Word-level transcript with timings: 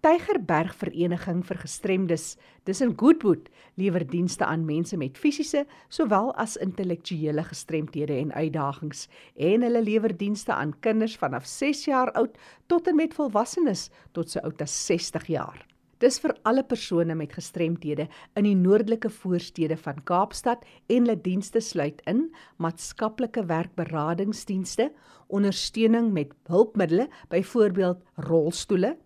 Tygerberg 0.05 0.75
Vereniging 0.77 1.39
vir 1.49 1.57
Gestremdes, 1.57 2.35
dis 2.69 2.83
in 2.85 2.91
Goodwood, 3.01 3.47
lewer 3.81 4.05
dienste 4.05 4.45
aan 4.45 4.67
mense 4.69 4.99
met 5.01 5.17
fisiese 5.17 5.63
sowel 5.89 6.29
as 6.37 6.59
intellektuele 6.61 7.45
gestremthede 7.45 8.13
en 8.13 8.33
uitdagings 8.33 9.09
en 9.35 9.65
hulle 9.65 9.83
lewer 9.83 10.17
dienste 10.17 10.53
aan 10.53 10.77
kinders 10.81 11.17
vanaf 11.17 11.47
6 11.47 11.85
jaar 11.85 12.13
oud 12.13 12.37
tot 12.67 12.87
en 12.87 12.97
met 12.97 13.15
volwassenes 13.15 13.89
tot 14.13 14.31
so 14.31 14.41
oud 14.45 14.61
as 14.61 14.87
60 14.87 15.27
jaar. 15.27 15.74
Dis 16.03 16.19
vir 16.19 16.33
alle 16.43 16.65
persone 16.67 17.15
met 17.15 17.35
gestremthede 17.37 18.09
in 18.35 18.47
die 18.49 18.57
noordelike 18.59 19.11
voorstede 19.15 19.77
van 19.79 20.01
Kaapstad 20.09 20.65
en 20.91 21.05
hulle 21.05 21.15
dienste 21.23 21.61
sluit 21.63 22.01
in 22.11 22.27
maatskaplike 22.59 23.45
werkberadingsdienste, 23.47 24.91
ondersteuning 25.29 26.11
met 26.13 26.35
hulpmiddels, 26.51 27.13
byvoorbeeld 27.31 28.03
rolstoele, 28.27 28.97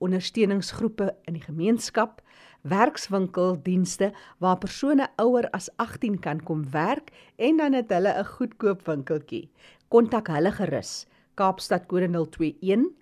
ondersteuningsgroepe 0.00 1.10
in 1.28 1.36
die 1.36 1.44
gemeenskap, 1.44 2.22
werkswinkeldienste 2.68 4.12
waar 4.42 4.58
persone 4.58 5.08
ouer 5.20 5.50
as 5.52 5.68
18 5.76 6.18
kan 6.24 6.40
kom 6.40 6.64
werk 6.72 7.12
en 7.36 7.60
dan 7.60 7.76
het 7.76 7.92
hulle 7.92 8.14
'n 8.14 8.24
goedkoop 8.24 8.86
winkeltjie. 8.86 9.50
Kontak 9.88 10.28
hulle 10.28 10.52
gerus. 10.52 11.06
Kaapstad 11.34 11.86
kode 11.86 12.08
021 12.08 12.92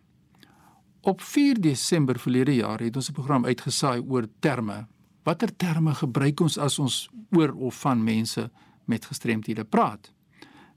Op 1.07 1.21
4 1.23 1.61
Desember 1.61 2.19
verlede 2.19 2.55
jaar 2.55 2.83
het 2.83 2.95
ons 2.95 3.09
'n 3.09 3.13
program 3.13 3.45
uitgesaai 3.45 4.01
oor 4.07 4.27
terme. 4.39 4.87
Watter 5.23 5.55
terme 5.55 5.93
gebruik 5.93 6.39
ons 6.39 6.57
as 6.57 6.79
ons 6.79 7.09
oor 7.31 7.53
of 7.53 7.79
van 7.79 8.03
mense 8.03 8.51
met 8.85 9.05
gestremthede 9.05 9.63
praat? 9.63 10.11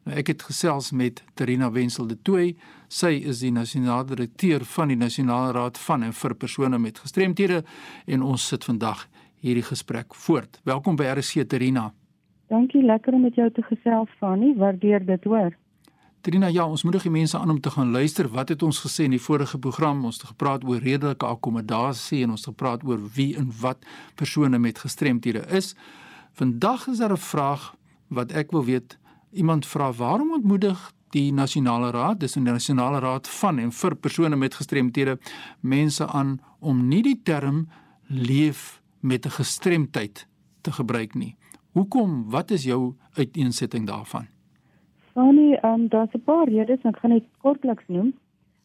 Nou 0.04 0.18
ek 0.18 0.26
het 0.26 0.42
gesels 0.42 0.90
met 0.90 1.24
Terina 1.34 1.70
Wenzel 1.70 2.06
de 2.06 2.22
Tooi. 2.22 2.56
Sy 2.88 3.22
is 3.26 3.38
die 3.38 3.52
nasionale 3.52 4.04
direkteur 4.04 4.64
van 4.64 4.88
die 4.88 4.96
Nasionale 4.96 5.52
Raad 5.52 5.78
van 5.78 6.02
en 6.02 6.12
vir 6.12 6.34
persone 6.34 6.78
met 6.78 6.98
gestremthede 6.98 7.64
en 8.06 8.22
ons 8.22 8.46
sit 8.46 8.64
vandag 8.64 9.08
hierdie 9.40 9.66
gesprek 9.66 10.14
voort. 10.14 10.60
Welkom 10.62 10.96
by 10.96 11.04
RC 11.04 11.48
Terina. 11.48 11.92
Dankie, 12.54 12.84
lekker 12.86 13.12
om 13.12 13.24
met 13.26 13.34
jou 13.34 13.50
te 13.50 13.62
gesels, 13.66 14.10
Fanny. 14.18 14.52
Waardeer 14.56 15.02
dit, 15.06 15.24
hoor. 15.24 15.56
Trina, 16.20 16.46
ja, 16.46 16.66
ons 16.70 16.84
moedig 16.86 17.02
die 17.02 17.10
mense 17.10 17.38
aan 17.38 17.50
om 17.50 17.60
te 17.60 17.70
gaan 17.74 17.90
luister. 17.90 18.28
Wat 18.30 18.48
het 18.48 18.62
ons 18.62 18.78
gesê 18.84 19.08
in 19.08 19.16
die 19.16 19.22
vorige 19.22 19.58
program? 19.58 20.04
Ons 20.06 20.20
het 20.20 20.28
gepraat 20.30 20.62
oor 20.64 20.78
redelike 20.78 21.26
akkommodasie 21.26 22.22
en 22.22 22.36
ons 22.36 22.44
het 22.44 22.52
gepraat 22.52 22.84
oor 22.86 23.02
wie 23.16 23.34
en 23.40 23.50
wat 23.60 23.82
persone 24.14 24.58
met 24.62 24.78
gestremthede 24.78 25.42
is. 25.58 25.74
Vandag 26.38 26.86
is 26.92 27.02
daar 27.02 27.16
'n 27.16 27.26
vraag 27.26 27.74
wat 28.08 28.32
ek 28.32 28.50
wil 28.50 28.64
weet. 28.64 28.98
Iemand 29.32 29.66
vra: 29.66 29.92
"Waarom 29.92 30.32
ontmoedig 30.32 30.92
die 31.10 31.32
Nasionale 31.32 31.90
Raad, 31.90 32.20
dis 32.20 32.36
'n 32.36 32.42
Nasionale 32.42 32.98
Raad 32.98 33.28
van 33.28 33.58
en 33.58 33.72
vir 33.72 33.96
persone 33.96 34.36
met 34.36 34.54
gestremthede, 34.54 35.18
mense 35.60 36.06
aan 36.06 36.40
om 36.58 36.88
nie 36.88 37.02
die 37.02 37.20
term 37.22 37.68
leef 38.06 38.82
met 39.00 39.26
'n 39.26 39.30
gestremdheid 39.30 40.26
te 40.60 40.72
gebruik 40.72 41.14
nie?" 41.14 41.36
Hoekom? 41.74 42.30
Wat 42.30 42.50
is 42.50 42.64
jou 42.64 42.94
uiteensetting 43.16 43.86
daarvan? 43.86 44.26
Fanny, 45.12 45.54
ehm 45.54 45.80
um, 45.80 45.88
daar's 45.88 46.14
'n 46.14 46.22
paar 46.22 46.48
redes, 46.48 46.82
ek 46.82 46.96
gaan 46.96 47.10
net 47.10 47.24
kortliks 47.38 47.86
noem. 47.86 48.14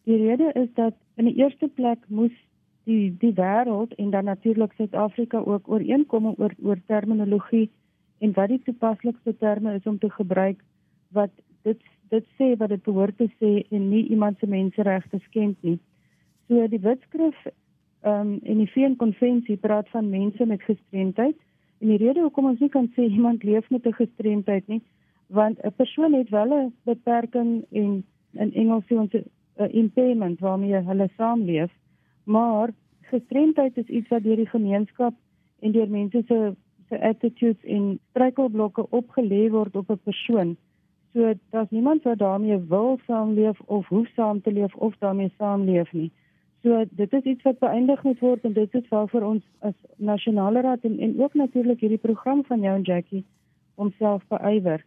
Die 0.03 0.17
rede 0.17 0.51
is 0.53 0.69
dat 0.73 0.93
in 1.15 1.25
die 1.25 1.35
eerste 1.35 1.67
plek 1.67 1.97
moes 2.07 2.35
die 2.83 3.15
die 3.17 3.33
wêreld 3.33 3.95
en 3.95 4.09
dan 4.09 4.23
natuurlik 4.23 4.73
Suid-Afrika 4.73 5.37
ook 5.37 5.69
ooreenkom 5.69 6.25
oor 6.25 6.53
oor 6.63 6.79
terminologie 6.85 7.69
en 8.17 8.31
wat 8.33 8.47
die 8.47 8.61
toepaslikste 8.63 9.37
terme 9.37 9.73
is 9.73 9.83
om 9.83 9.97
te 9.97 10.09
gebruik 10.09 10.63
wat 11.07 11.31
dit 11.61 11.81
dit 12.09 12.25
sê 12.37 12.57
wat 12.57 12.69
dit 12.69 12.83
behoort 12.83 13.17
te 13.17 13.29
sê 13.41 13.65
en 13.69 13.89
nie 13.89 14.07
iemand 14.07 14.37
se 14.39 14.47
menseregte 14.47 15.19
skend 15.19 15.57
nie. 15.61 15.79
So 16.47 16.67
die 16.67 16.79
wetskrif 16.79 17.45
ehm 17.45 18.21
um, 18.21 18.39
en 18.43 18.57
die 18.57 18.71
VN 18.71 18.95
konvensie 18.95 19.57
praat 19.57 19.89
van 19.89 20.09
mense 20.09 20.45
met 20.45 20.61
gestremdheid 20.61 21.37
En 21.79 21.87
die 21.87 21.97
rede 21.97 22.21
hoekom 22.21 22.45
ons 22.45 22.59
nie 22.59 22.69
kan 22.69 22.87
sê 22.95 23.07
iemand 23.07 23.43
leef 23.43 23.69
met 23.69 23.85
'n 23.85 23.99
gestremdheid 24.01 24.67
nie, 24.67 24.81
want 25.27 25.59
'n 25.63 25.75
persoon 25.75 26.13
het 26.13 26.29
wel 26.29 26.53
'n 26.53 26.73
beperking 26.83 27.65
en 27.71 28.03
in 28.33 28.53
Engels 28.53 28.83
sê 28.85 28.95
ons 28.97 29.13
'n 29.13 29.71
impairment 29.71 30.39
waarmee 30.39 30.75
hulle 30.75 31.09
saamleef, 31.17 31.71
maar 32.23 32.69
gestremdheid 33.01 33.77
is 33.77 33.87
iets 33.87 34.07
wat 34.07 34.23
deur 34.23 34.35
die 34.35 34.49
gemeenskap 34.49 35.13
en 35.59 35.71
deur 35.71 35.89
mense 35.89 36.23
se 36.27 36.55
se 36.89 37.01
attitudes 37.01 37.63
en 37.63 37.99
struikelblokke 38.09 38.85
opgelê 38.89 39.49
word 39.49 39.75
op 39.75 39.89
'n 39.89 39.99
persoon. 40.03 40.57
So 41.13 41.33
daar's 41.49 41.69
niemand 41.69 42.03
wat 42.03 42.17
daarmee 42.17 42.57
wil 42.67 42.99
saamleef 43.05 43.59
of 43.65 43.87
hoef 43.87 44.07
saam 44.07 44.41
te 44.41 44.51
leef 44.51 44.75
of 44.75 44.97
daarmee 44.97 45.31
saamleef 45.37 45.91
nie. 45.93 46.11
So 46.63 46.83
dit 46.89 47.13
is 47.13 47.23
iets 47.23 47.43
wat 47.47 47.59
beëindig 47.59 48.03
moet 48.03 48.19
word 48.19 48.43
en 48.43 48.53
dit 48.53 48.73
is 48.75 48.87
waarvoor 48.89 49.21
ons 49.21 49.43
as 49.59 49.75
nasionale 49.95 50.61
raad 50.61 50.83
en, 50.83 50.99
en 50.99 51.21
ook 51.21 51.33
natuurlik 51.33 51.79
hierdie 51.79 52.01
program 52.03 52.43
van 52.43 52.59
jou 52.59 52.75
en 52.75 52.81
Jackie 52.81 53.25
homself 53.75 54.23
beywer. 54.27 54.85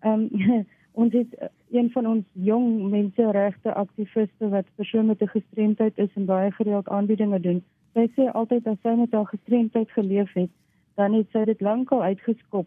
Ehm 0.00 0.28
um, 0.32 0.66
ons 1.02 1.12
het 1.12 1.34
eh, 1.34 1.48
een 1.70 1.88
van 1.90 2.06
ons 2.06 2.24
jong 2.32 2.90
menseregte 2.90 3.72
aktiviste 3.74 4.48
wat 4.48 4.68
persoon 4.74 5.06
met 5.06 5.22
'n 5.22 5.32
gestremdheid 5.32 5.98
is 5.98 6.12
en 6.14 6.24
baie 6.24 6.50
gereeld 6.50 6.88
aanbiedinge 6.88 7.40
doen. 7.40 7.64
Sy 7.94 8.06
sê 8.16 8.30
altyd 8.32 8.66
as 8.66 8.80
sy 8.82 8.94
met 8.94 9.12
haar 9.12 9.26
gestremdheid 9.26 9.90
geleef 9.90 10.32
het, 10.32 10.50
dan 10.94 11.12
het 11.12 11.26
sy 11.32 11.44
dit 11.44 11.60
lankal 11.60 12.02
uitgeskop 12.02 12.66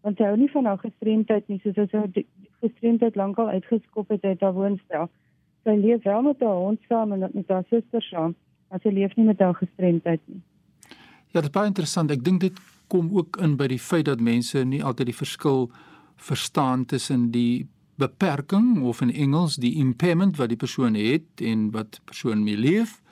want 0.00 0.16
sy 0.16 0.24
hou 0.24 0.36
nie 0.36 0.50
van 0.50 0.64
haar 0.64 0.78
gestremdheid 0.78 1.48
nie, 1.48 1.60
soos 1.62 1.78
as 1.82 1.90
sy 1.90 2.24
gestremdheid 2.62 3.16
lankal 3.16 3.48
uitgeskop 3.48 4.08
het 4.14 4.24
uit 4.24 4.40
haar 4.40 4.54
woonstel. 4.56 5.08
Sy 5.68 5.74
leef 5.76 6.04
wel 6.08 6.22
met 6.24 6.40
haar 6.40 6.60
hond 6.64 6.80
saam 6.88 7.12
en 7.12 7.26
met 7.34 7.50
haar 7.52 7.64
suster 7.68 8.02
saam, 8.02 8.34
maar 8.70 8.80
sy 8.80 8.88
leef 8.94 9.12
nie 9.18 9.26
met 9.28 9.40
haar 9.44 9.56
gestremdheid 9.58 10.22
nie. 10.24 10.40
Ja, 11.34 11.42
dit 11.42 11.50
is 11.50 11.52
baie 11.52 11.68
interessant. 11.68 12.12
Ek 12.14 12.22
dink 12.24 12.40
dit 12.40 12.60
kom 12.88 13.10
ook 13.12 13.36
in 13.44 13.58
by 13.60 13.66
die 13.68 13.82
feit 13.82 14.06
dat 14.08 14.22
mense 14.24 14.62
nie 14.64 14.80
altyd 14.80 15.10
die 15.10 15.18
verskil 15.18 15.66
verstaan 16.16 16.86
tussen 16.88 17.28
die 17.34 17.68
beperking 18.00 18.78
of 18.88 19.02
in 19.04 19.12
Engels 19.12 19.58
die 19.60 19.74
impairment 19.82 20.38
wat 20.40 20.54
die 20.54 20.60
persoon 20.60 20.96
het 20.96 21.42
en 21.44 21.68
wat 21.74 22.00
persoon 22.08 22.46
mee 22.46 22.56
leef 22.56 23.02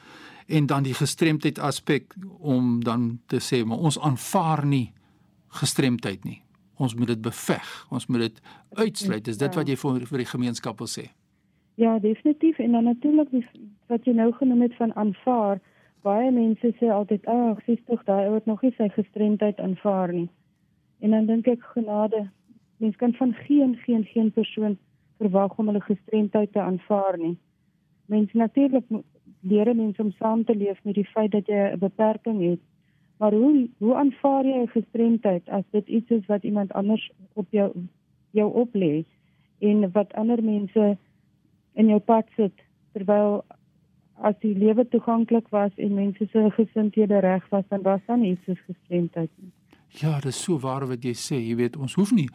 en 0.47 0.71
dan 0.71 0.87
die 0.87 0.95
gestremdheid 0.97 1.59
aspek 1.59 2.15
om 2.39 2.81
dan 2.87 3.19
te 3.27 3.43
sê 3.43 3.65
maar 3.67 3.85
ons 3.85 3.99
aanvaar 3.99 4.65
nie 4.65 4.95
gestremdheid 5.61 6.25
nie. 6.25 6.41
Ons 6.77 6.95
moet 6.95 7.13
dit 7.13 7.21
beveg. 7.21 7.69
Ons 7.91 8.07
moet 8.07 8.27
dit 8.27 8.41
uitsluit. 8.77 9.29
Is 9.29 9.39
dit 9.41 9.55
wat 9.55 9.69
jy 9.69 9.77
vir 9.81 10.03
vir 10.09 10.23
die 10.25 10.33
gemeenskap 10.33 10.81
wil 10.81 10.91
sê? 10.91 11.09
Ja, 11.77 11.99
definitief 11.99 12.59
en 12.59 12.73
dan 12.73 12.85
natuurlik 12.85 13.29
wat 13.87 14.05
jy 14.05 14.13
nou 14.17 14.33
genoem 14.33 14.61
het 14.65 14.77
van 14.77 14.95
aanvaar. 14.95 15.59
Baie 16.03 16.31
mense 16.33 16.73
sê 16.79 16.89
altyd, 16.89 17.27
"Ag, 17.27 17.59
oh, 17.59 17.65
60 17.67 18.05
daai 18.05 18.27
ou 18.27 18.35
het 18.35 18.47
nog 18.47 18.63
nie 18.63 18.73
sy 18.77 18.89
gestremdheid 18.89 19.61
aanvaar 19.61 20.13
nie." 20.13 20.29
En 21.01 21.11
dan 21.11 21.27
dink 21.27 21.47
ek 21.47 21.63
genade, 21.63 22.29
mens 22.77 22.97
kan 22.97 23.13
van 23.13 23.33
geen 23.33 23.77
geen 23.77 24.05
geen 24.05 24.33
persoon 24.33 24.79
verwag 25.19 25.59
om 25.59 25.67
hulle 25.67 25.81
gestremdheid 25.81 26.53
te 26.53 26.61
aanvaar 26.61 27.19
nie. 27.19 27.39
Mens 28.07 28.33
natuurlik 28.33 28.85
leer 29.41 29.77
mense 29.77 30.03
om 30.03 30.11
saam 30.11 30.45
te 30.45 30.57
leef 30.57 30.85
met 30.85 30.95
die 30.95 31.09
feit 31.13 31.31
dat 31.31 31.47
jy 31.47 31.73
'n 31.73 31.79
beperking 31.79 32.41
het. 32.51 32.61
Maar 33.19 33.33
hoe 33.33 33.69
hoe 33.79 33.95
aanvaar 33.95 34.45
jy 34.45 34.63
'n 34.63 34.69
gestremdheid 34.69 35.49
as 35.49 35.65
dit 35.71 35.89
iets 35.89 36.11
is 36.11 36.27
wat 36.27 36.43
iemand 36.43 36.73
anders 36.73 37.11
op 37.33 37.47
jou 37.51 37.73
jou 38.31 38.53
oplê 38.53 39.05
en 39.59 39.91
wat 39.93 40.13
ander 40.13 40.45
mense 40.45 40.97
in 41.77 41.93
jou 41.93 42.01
pad 42.01 42.29
sit 42.37 42.65
terwyl 42.97 43.45
as 44.25 44.37
die 44.41 44.55
lewe 44.57 44.87
toeganklik 44.89 45.49
was 45.53 45.73
en 45.77 45.95
mense 45.95 46.29
se 46.33 46.49
gesindhede 46.57 47.21
reg 47.21 47.45
was 47.53 47.65
dan 47.69 47.83
was 47.85 48.01
dan 48.07 48.25
iets 48.25 48.45
soos 48.49 48.61
gestremdheid 48.67 49.31
nie. 49.37 49.53
Ja, 50.01 50.15
dit 50.21 50.33
is 50.33 50.43
so 50.43 50.59
waar 50.59 50.87
wat 50.89 51.05
jy 51.05 51.13
sê, 51.15 51.37
jy 51.41 51.57
weet 51.57 51.77
ons 51.77 51.95
hoef 52.01 52.13
nie 52.17 52.29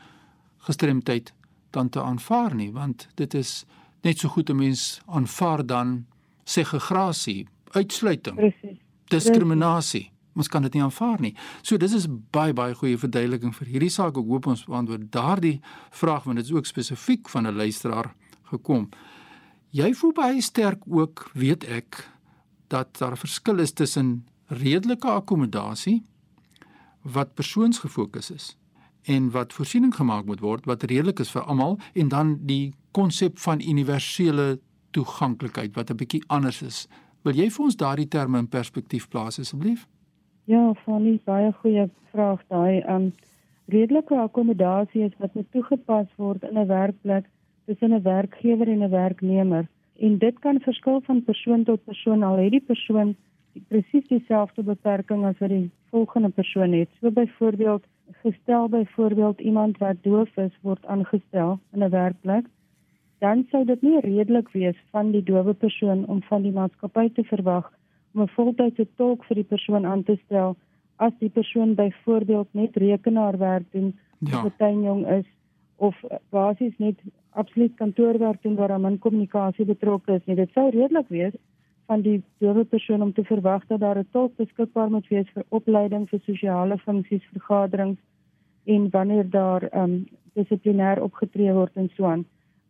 gestremdheid 0.67 1.33
dan 1.73 1.89
te 1.89 2.01
aanvaar 2.01 2.55
nie 2.55 2.69
want 2.71 3.07
dit 3.17 3.33
is 3.33 3.65
net 4.03 4.21
so 4.21 4.29
goed 4.29 4.49
'n 4.49 4.57
mens 4.57 5.01
aanvaar 5.05 5.65
dan 5.65 6.05
segregasie, 6.43 7.47
uitsluiting. 7.71 8.35
Presies. 8.35 8.77
Diskriminasie. 9.07 10.11
Ons 10.35 10.47
kan 10.47 10.61
dit 10.61 10.73
nie 10.73 10.83
aanvaar 10.83 11.19
nie. 11.21 11.35
So 11.61 11.77
dis 11.77 11.93
is 11.93 12.07
baie 12.31 12.53
baie 12.53 12.75
goeie 12.75 12.97
verduideliking 12.97 13.55
vir 13.55 13.67
hierdie 13.67 13.91
saak. 13.91 14.17
Ek 14.17 14.25
hoop 14.25 14.47
ons 14.47 14.65
beantwoord 14.65 15.09
daardie 15.11 15.59
vraag 15.91 16.23
want 16.23 16.39
dit 16.39 16.45
is 16.45 16.53
ook 16.55 16.65
spesifiek 16.65 17.29
van 17.29 17.47
'n 17.47 17.55
luisteraar 17.55 18.13
gekom. 18.43 18.89
Jy 19.71 19.93
voel 19.95 20.11
baie 20.11 20.41
sterk 20.43 20.81
ook, 20.83 21.29
weet 21.33 21.63
ek, 21.63 22.01
dat 22.67 22.97
daar 22.99 23.11
'n 23.11 23.23
verskil 23.23 23.59
is 23.59 23.71
tussen 23.71 24.25
redelike 24.47 25.07
akkommodasie 25.07 26.03
wat 27.01 27.33
persoonsgefokus 27.33 28.31
is 28.31 28.57
en 29.03 29.31
wat 29.31 29.53
voorsiening 29.53 29.95
gemaak 29.95 30.25
moet 30.25 30.39
word 30.39 30.65
wat 30.65 30.83
redelik 30.83 31.19
is 31.19 31.31
vir 31.31 31.41
almal 31.41 31.79
en 31.93 32.07
dan 32.07 32.37
die 32.45 32.73
konsep 32.91 33.39
van 33.39 33.61
universele 33.61 34.59
toeganklikheid 34.91 35.75
wat 35.75 35.89
'n 35.89 35.95
bietjie 35.95 36.23
anders 36.27 36.61
is. 36.61 36.87
Wil 37.21 37.33
jy 37.33 37.49
vir 37.49 37.65
ons 37.65 37.75
daardie 37.75 38.07
terme 38.07 38.37
in 38.37 38.47
perspektief 38.47 39.07
plaas 39.07 39.39
asseblief? 39.39 39.87
Ja, 40.43 40.73
Fanny, 40.73 41.19
baie 41.23 41.53
goeie 41.53 41.89
vraag 42.11 42.41
daai. 42.47 42.83
Um 42.87 43.13
redelike 43.65 44.15
akkommodasie 44.15 45.03
is 45.03 45.17
wat 45.17 45.33
moet 45.33 45.51
toegepas 45.51 46.07
word 46.17 46.43
in 46.43 46.57
'n 46.57 46.67
werkplek 46.67 47.25
tussen 47.65 47.93
'n 47.93 48.01
werkgewer 48.01 48.67
en 48.67 48.83
'n 48.83 48.89
werknemer. 48.89 49.67
En 49.99 50.17
dit 50.17 50.39
kan 50.39 50.59
verskil 50.59 51.01
van 51.01 51.23
persoon 51.23 51.63
tot 51.63 51.83
persoon 51.83 52.23
al 52.23 52.37
het 52.37 52.51
die 52.51 52.67
persoon 52.71 53.15
die 53.53 53.63
presies 53.67 54.07
dieselfde 54.07 54.63
beperking 54.63 55.25
as 55.25 55.37
wat 55.37 55.49
die 55.49 55.71
volgende 55.89 56.29
persoon 56.29 56.71
het. 56.71 56.89
So 56.99 57.11
byvoorbeeld 57.11 57.83
gestel 58.11 58.69
byvoorbeeld 58.69 59.39
iemand 59.39 59.77
wat 59.77 59.95
doof 60.01 60.37
is 60.37 60.57
word 60.61 60.85
aangestel 60.85 61.59
in 61.73 61.83
'n 61.83 61.89
werkplek 61.89 62.45
dan 63.21 63.45
sou 63.51 63.65
dit 63.65 63.81
nie 63.81 63.99
redelik 64.01 64.49
wees 64.49 64.77
van 64.89 65.11
die 65.13 65.23
dowe 65.23 65.53
persoon 65.53 66.05
om 66.09 66.21
van 66.29 66.41
die 66.41 66.53
maatskappy 66.55 67.09
te 67.13 67.23
verwag 67.23 67.67
om 68.13 68.21
'n 68.21 68.33
voltydse 68.35 68.87
tolk 68.97 69.25
vir 69.25 69.35
die 69.35 69.49
persoon 69.53 69.85
aan 69.85 70.03
te 70.03 70.17
stel 70.25 70.55
as 70.95 71.13
die 71.19 71.29
persoon 71.29 71.75
byvoorbeeld 71.75 72.47
net 72.51 72.75
rekenaarwerk 72.75 73.67
doen 73.71 73.93
ja. 74.19 74.45
of 74.45 74.53
tuinjong 74.57 75.07
is 75.07 75.27
of 75.87 75.97
basies 76.29 76.73
net 76.77 76.99
absoluut 77.41 77.75
kantoorwerk 77.79 78.41
doen 78.43 78.55
waar 78.55 78.71
aan 78.71 78.99
kommunikasie 78.99 79.65
betrokke 79.65 80.19
is 80.19 80.25
nie 80.29 80.35
dit 80.39 80.51
sou 80.57 80.69
redelik 80.69 81.09
wees 81.09 81.37
van 81.91 82.03
die 82.05 82.17
dowe 82.43 82.63
persoon 82.73 83.01
om 83.01 83.13
te 83.13 83.23
verwag 83.29 83.65
dat 83.67 83.79
daar 83.79 83.99
'n 83.99 84.11
tolk 84.11 84.35
beskikbaar 84.41 84.91
moet 84.91 85.07
wees 85.07 85.29
vir 85.33 85.45
opleiding 85.49 86.09
vir 86.09 86.21
sosiale 86.25 86.77
funksies 86.77 87.25
vergaderings 87.33 87.99
en 88.65 88.89
wanneer 88.89 89.29
daar 89.29 89.63
um, 89.73 90.05
dissiplinêr 90.33 91.01
opgetree 91.01 91.53
word 91.53 91.75
en 91.75 91.89
so 91.95 92.05
aan 92.05 92.25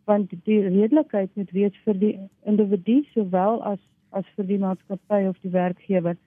want 0.06 0.32
die 0.46 0.62
redelikheid 0.62 1.30
moet 1.36 1.52
wees 1.52 1.76
vir 1.86 2.00
die 2.04 2.16
individu 2.46 3.02
sowel 3.14 3.64
as 3.74 3.80
as 4.12 4.28
vir 4.36 4.48
die 4.48 4.60
maatskappy 4.60 5.22
of 5.28 5.38
die 5.40 5.52
werkgewer. 5.52 6.18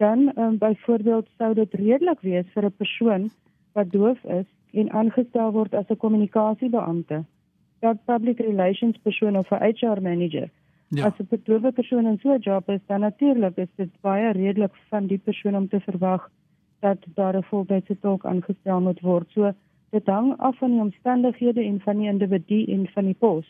Dan 0.00 0.30
um, 0.36 0.54
byvoorbeeld 0.58 1.26
sou 1.36 1.50
dit 1.54 1.74
redelik 1.74 2.22
wees 2.24 2.46
vir 2.54 2.64
'n 2.64 2.76
persoon 2.82 3.30
wat 3.72 3.92
doof 3.92 4.24
is 4.24 4.46
en 4.72 4.90
aangestel 4.90 5.52
word 5.52 5.74
as 5.74 5.88
'n 5.88 5.96
kommunikasiebeampte. 5.96 7.24
Dat 7.80 8.04
public 8.04 8.38
relations 8.38 8.96
persoon 9.02 9.36
of 9.36 9.50
'n 9.50 9.62
HR 9.62 10.00
manager. 10.02 10.50
Ja. 10.88 11.06
As 11.06 11.18
'n 11.18 11.42
doof 11.44 11.74
persoon 11.74 12.06
in 12.06 12.18
so 12.18 12.34
'n 12.34 12.40
job 12.40 12.68
is, 12.68 12.80
dan 12.86 13.00
natuurlik 13.00 13.56
is 13.56 13.72
dit 13.76 13.90
baie 14.00 14.32
redelik 14.32 14.74
van 14.88 15.06
die 15.06 15.18
persoon 15.18 15.56
om 15.56 15.68
te 15.68 15.80
verwag 15.80 16.30
dat 16.80 16.98
daar 17.14 17.36
'n 17.36 17.42
voltydse 17.42 17.98
tolk 17.98 18.24
aangestel 18.24 18.80
moet 18.80 19.00
word. 19.00 19.30
So 19.30 19.52
Dit 19.90 20.06
hang 20.06 20.36
af 20.38 20.58
van 20.58 20.70
die 20.70 20.80
omstandighede 20.80 21.64
en 21.64 21.80
van 21.80 21.98
die 21.98 22.08
individu 22.08 22.64
en 22.64 22.86
van 22.88 23.04
die 23.04 23.14
pos. 23.18 23.46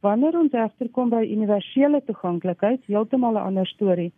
Wanneer 0.00 0.38
ons 0.38 0.52
agterkom 0.52 1.08
by 1.10 1.24
universele 1.26 2.02
toeganklikheid, 2.06 2.84
heeltemal 2.86 3.34
'n 3.34 3.46
ander 3.50 3.66
storie. 3.66 4.12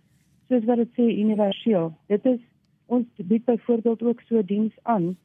Soos 0.49 0.65
wat 0.65 0.77
dit 0.77 0.93
sê 0.99 1.07
universeel. 1.19 1.95
Dit 2.07 2.25
is 2.25 2.41
ons 2.87 3.07
bied 3.17 3.45
byvoorbeeld 3.45 4.03
ook 4.03 4.21
so 4.21 4.45
diens 4.45 4.75
aan. 4.83 5.17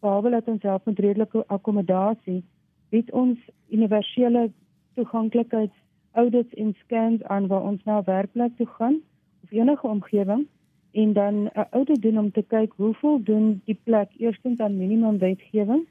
Behalwe 0.00 0.30
dat 0.30 0.48
ons 0.48 0.62
help 0.62 0.84
met 0.84 0.98
redelike 0.98 1.44
akkommodasie, 1.46 2.42
bied 2.90 3.10
ons 3.12 3.38
universele 3.68 4.50
toeganklikheid 4.94 5.72
audits 6.12 6.54
en 6.54 6.74
scans 6.84 7.22
aan 7.22 7.46
waar 7.46 7.62
ons 7.62 7.84
na 7.84 7.98
'n 7.98 8.04
werkplek 8.04 8.56
toe 8.56 8.66
gaan 8.66 8.96
of 9.42 9.50
enige 9.50 9.86
omgewing 9.86 10.46
en 10.92 11.12
dan 11.12 11.34
'n 11.44 11.66
audit 11.70 12.02
doen 12.02 12.18
om 12.18 12.30
te 12.30 12.42
kyk 12.42 12.72
hoe 12.76 12.94
voldoen 12.94 13.60
die 13.64 13.78
plek 13.82 14.10
eerstens 14.16 14.60
aan 14.60 14.76
minimum 14.76 15.18
wetgewing 15.18 15.86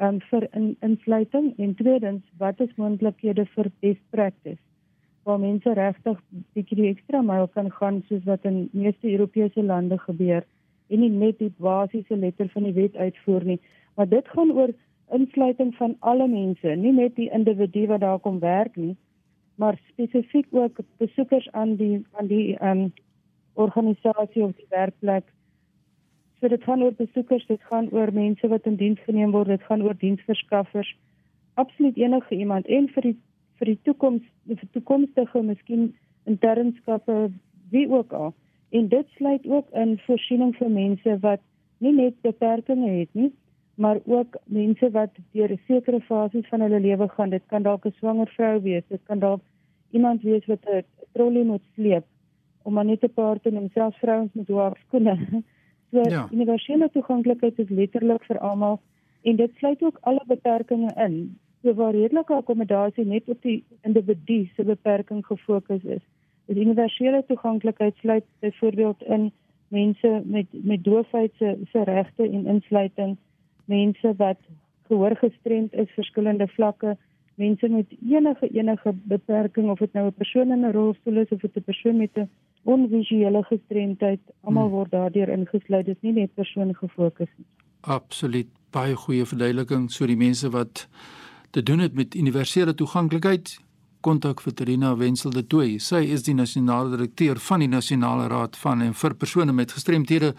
um, 0.00 0.20
vir 0.20 0.48
in, 0.50 0.76
insluiting 0.80 1.58
en 1.58 1.74
tweedens 1.74 2.22
wat 2.38 2.60
is 2.60 2.74
moontlikhede 2.76 3.46
vir 3.46 3.70
best 3.80 4.04
practice 4.10 4.62
waar 5.22 5.40
mense 5.40 5.72
regtig 5.72 6.20
bietjie 6.52 6.76
die 6.76 6.90
ekstra 6.90 7.22
myl 7.22 7.48
kan 7.48 7.70
gaan 7.70 8.02
soos 8.08 8.24
wat 8.24 8.44
in 8.44 8.68
meeste 8.72 9.10
Europese 9.10 9.62
lande 9.62 9.98
gebeur 9.98 10.44
en 10.88 11.00
nie 11.00 11.10
net 11.10 11.38
die 11.38 11.52
basiese 11.58 12.16
letter 12.16 12.48
van 12.52 12.68
die 12.68 12.76
wet 12.80 12.96
uitvoer 12.96 13.44
nie 13.44 13.60
maar 13.94 14.08
dit 14.08 14.28
gaan 14.28 14.52
oor 14.52 14.74
insluiting 15.12 15.74
van 15.76 15.96
alle 16.00 16.28
mense 16.28 16.76
nie 16.76 16.92
net 16.92 17.16
die 17.16 17.30
individu 17.30 17.86
wat 17.86 18.00
daar 18.00 18.18
kom 18.18 18.38
werk 18.42 18.76
nie 18.76 18.96
maar 19.54 19.78
spesifiek 19.88 20.46
ook 20.50 20.78
besoekers 20.96 21.50
aan 21.52 21.76
die 21.76 22.06
aan 22.12 22.26
die 22.26 22.64
um, 22.64 22.92
organisasie 23.54 24.42
of 24.42 24.54
die 24.56 24.66
werkplek. 24.68 25.24
So 26.40 26.48
dit 26.48 26.62
gaan 26.62 26.82
oor 26.82 26.92
besoekers, 26.92 27.46
dit 27.46 27.62
gaan 27.70 27.88
oor 27.90 28.12
mense 28.12 28.48
wat 28.48 28.66
in 28.66 28.76
diens 28.76 29.00
geneem 29.06 29.30
word, 29.30 29.48
dit 29.48 29.62
gaan 29.62 29.82
oor 29.82 29.96
diensverskaffers. 29.98 30.96
Absoluut 31.54 31.96
enige 31.96 32.34
iemand 32.34 32.66
en 32.66 32.88
vir 32.88 33.10
die 33.10 33.16
vir 33.54 33.68
die 33.70 33.78
toekoms, 33.86 34.22
vir 34.50 34.68
toekomstige 34.74 35.40
miskien 35.46 35.92
internskappe, 36.26 37.28
wie 37.70 37.84
ook 37.86 38.12
al. 38.12 38.32
En 38.74 38.88
dit 38.88 39.06
sluit 39.16 39.46
ook 39.46 39.68
in 39.70 39.98
voorsiening 40.06 40.56
vir 40.58 40.70
mense 40.70 41.18
wat 41.22 41.42
nie 41.78 41.92
net 41.94 42.14
beperkings 42.26 42.88
het 42.90 43.12
nie, 43.14 43.30
maar 43.74 44.00
ook 44.04 44.38
mense 44.44 44.90
wat 44.90 45.10
deur 45.36 45.52
'n 45.52 45.60
sekere 45.66 46.00
fases 46.00 46.48
van 46.48 46.60
hulle 46.60 46.80
lewe 46.80 47.08
gaan. 47.08 47.30
Dit 47.30 47.46
kan 47.46 47.62
dalk 47.62 47.86
'n 47.86 47.94
swanger 47.98 48.26
vrou 48.36 48.62
wees, 48.62 48.82
dit 48.88 49.00
kan 49.04 49.18
dalk 49.18 49.42
iemand 49.90 50.22
wees 50.22 50.46
wat 50.46 50.66
'n 50.66 50.82
trolley 51.12 51.44
moet 51.44 51.62
sleep 51.74 52.04
om 52.62 52.72
maar 52.72 52.84
net 52.84 53.04
'n 53.04 53.12
paar 53.14 53.40
te 53.40 53.50
noem, 53.50 53.68
selfs 53.70 53.98
vrouens 53.98 54.32
met 54.32 54.48
hoë 54.48 54.72
skoene. 54.86 55.16
So 55.90 56.00
ja. 56.10 56.28
universele 56.30 56.90
toeganklikheid 56.90 57.58
is 57.58 57.68
letterlik 57.68 58.24
vir 58.24 58.38
almal 58.38 58.80
en 59.22 59.36
dit 59.36 59.50
sluit 59.54 59.82
ook 59.82 59.98
alle 60.00 60.22
beperkings 60.26 60.94
in. 60.94 61.38
So 61.62 61.74
waar 61.74 61.92
redelike 61.92 62.34
akkommodasie 62.34 63.04
net 63.04 63.28
op 63.28 63.42
die 63.42 63.64
individu 63.82 64.50
se 64.56 64.64
beperking 64.64 65.26
gefokus 65.26 65.84
is. 65.84 66.02
Die 66.46 66.64
universele 66.64 67.24
toeganklikheid 67.26 67.96
sluit 67.96 68.24
byvoorbeeld 68.38 69.02
in 69.02 69.32
mense 69.68 70.22
met 70.24 70.46
met 70.52 70.84
doofheid 70.84 71.32
se 71.38 71.56
se 71.72 71.84
regte 71.84 72.22
en 72.22 72.46
insluiting 72.46 73.16
mense 73.64 74.14
wat 74.16 74.38
gehoor 74.86 75.16
gestremd 75.16 75.72
is 75.72 75.90
verskillende 75.94 76.48
vlakke, 76.48 76.96
mense 77.34 77.68
met 77.68 77.86
enige 78.10 78.48
enige 78.48 78.92
beperking 79.02 79.70
of 79.70 79.78
dit 79.78 79.92
nou 79.92 80.06
'n 80.06 80.12
persoon 80.12 80.52
in 80.52 80.66
'n 80.66 80.72
rolstoel 80.72 81.16
is 81.16 81.28
of 81.28 81.40
dit 81.40 81.56
'n 81.56 81.62
persoon 81.62 81.96
met 81.96 82.10
'n 82.14 82.28
onvisuele 82.62 83.42
gestremdheid, 83.42 84.20
almal 84.40 84.66
hmm. 84.66 84.72
word 84.72 84.90
daardeur 84.90 85.28
ingesluit. 85.28 85.86
Dit 85.86 85.96
is 85.96 86.02
nie 86.02 86.12
net 86.12 86.34
persoon 86.34 86.74
gefokus 86.74 87.28
nie. 87.36 87.46
Absoluut 87.80 88.48
baie 88.70 88.96
goeie 88.96 89.24
verduideliking 89.24 89.90
so 89.90 90.06
die 90.06 90.16
mense 90.16 90.50
wat 90.50 90.88
te 91.50 91.62
doen 91.62 91.78
het 91.78 91.94
met 91.94 92.14
universele 92.14 92.74
toeganklikheid 92.74 93.60
kontak 94.04 94.42
vir 94.44 94.52
Terina 94.52 94.92
Wenzel 95.00 95.32
de 95.32 95.42
Tooi. 95.48 95.78
Sy 95.80 96.02
is 96.12 96.26
die 96.26 96.34
nasionale 96.36 96.92
direkteur 96.92 97.38
van 97.40 97.62
die 97.64 97.70
Nasionale 97.72 98.28
Raad 98.28 98.58
van 98.60 98.84
en 98.84 98.92
vir 99.00 99.16
persone 99.16 99.54
met 99.56 99.72
gestremthede 99.72 100.34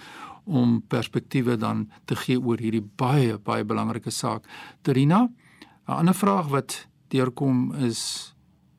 om 0.46 0.78
perspektiewe 0.94 1.56
dan 1.58 1.88
te 2.06 2.18
gee 2.22 2.38
oor 2.38 2.62
hierdie 2.62 2.84
baie 3.02 3.40
baie 3.42 3.66
belangrike 3.66 4.14
saak. 4.14 4.46
Terina, 4.86 5.30
'n 5.88 5.98
ander 6.02 6.14
vraag 6.14 6.50
wat 6.50 6.88
deurkom 7.10 7.74
is 7.88 8.34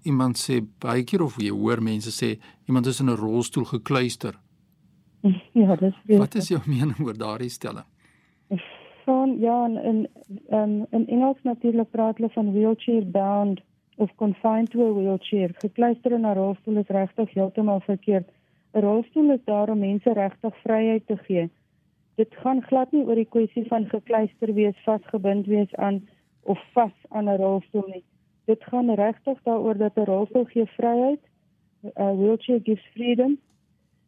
iemand 0.04 0.38
sê 0.38 0.62
baie 0.78 1.02
keer 1.02 1.22
of 1.22 1.36
jy 1.36 1.50
hoor 1.50 1.82
mense 1.82 2.10
sê 2.10 2.38
iemand 2.68 2.86
is 2.86 3.00
in 3.00 3.10
'n 3.10 3.16
rolstoel 3.16 3.64
gekluister. 3.64 4.34
Ja, 5.54 5.76
dis 5.76 5.94
Wat 6.18 6.34
is 6.34 6.48
jou 6.48 6.60
mening 6.66 7.00
oor 7.00 7.18
daardie 7.18 7.50
stelling? 7.50 7.84
Van 9.04 9.38
ja, 9.38 9.64
in 9.66 9.76
in, 9.82 10.08
um, 10.50 10.86
in 10.90 11.06
Engels 11.08 11.38
natuurlik 11.42 11.90
praat 11.90 12.16
hulle 12.16 12.30
van 12.34 12.52
wheelchair 12.52 13.10
bound 13.10 13.60
of 13.96 14.10
confined 14.16 14.70
to 14.70 14.86
a 14.86 14.92
wheelchair. 14.92 15.50
Gekluister 15.62 16.12
in 16.12 16.26
'n 16.26 16.34
rolstoel 16.34 16.76
is 16.76 16.88
regtig 16.88 17.30
heeltemal 17.34 17.80
verkeerd. 17.80 18.28
'n 18.72 18.80
Rolstoel 18.80 19.30
is 19.30 19.44
daar 19.44 19.70
om 19.70 19.78
mense 19.78 20.12
regtig 20.12 20.56
vryheid 20.56 21.06
te 21.06 21.16
gee. 21.16 21.50
Dit 22.14 22.34
gaan 22.42 22.62
glad 22.62 22.92
nie 22.92 23.04
oor 23.04 23.14
die 23.14 23.28
kwessie 23.28 23.64
van 23.68 23.84
gekluister 23.88 24.52
wees, 24.54 24.76
vasgebind 24.84 25.46
wees 25.46 25.74
aan 25.74 26.08
of 26.42 26.60
vas 26.72 26.96
aan 27.08 27.28
'n 27.28 27.36
rolstoel 27.36 27.86
nie. 27.86 28.04
Dit 28.44 28.64
gaan 28.64 28.90
regtig 28.94 29.42
daaroor 29.42 29.76
dat 29.76 29.96
'n 29.96 30.04
rolstoel 30.04 30.44
gee 30.44 30.66
vryheid. 30.66 31.20
'n 31.82 32.16
Wheelchair 32.18 32.60
gives 32.62 32.86
freedom. 32.94 33.38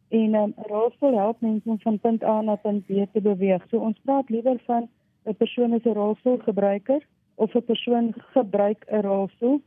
En 0.09 0.29
'n 0.31 0.35
um, 0.35 0.53
rolstoel 0.55 1.17
help 1.17 1.41
mense 1.41 1.69
om 1.69 1.79
van 1.79 1.99
punt 1.99 2.23
A 2.23 2.41
na 2.41 2.55
punt 2.55 2.85
B 2.85 2.91
te 3.13 3.21
beweeg. 3.21 3.65
So 3.69 3.77
ons 3.77 3.99
praat 4.03 4.29
liewer 4.29 4.59
van 4.65 4.89
'n 5.25 5.35
persoon 5.35 5.73
is 5.73 5.83
'n 5.83 5.93
rolstoelgebruiker 5.93 7.01
of 7.35 7.55
'n 7.55 7.63
persoon 7.63 8.13
gebruik 8.15 8.85
'n 8.87 9.01
rolstoel 9.01 9.61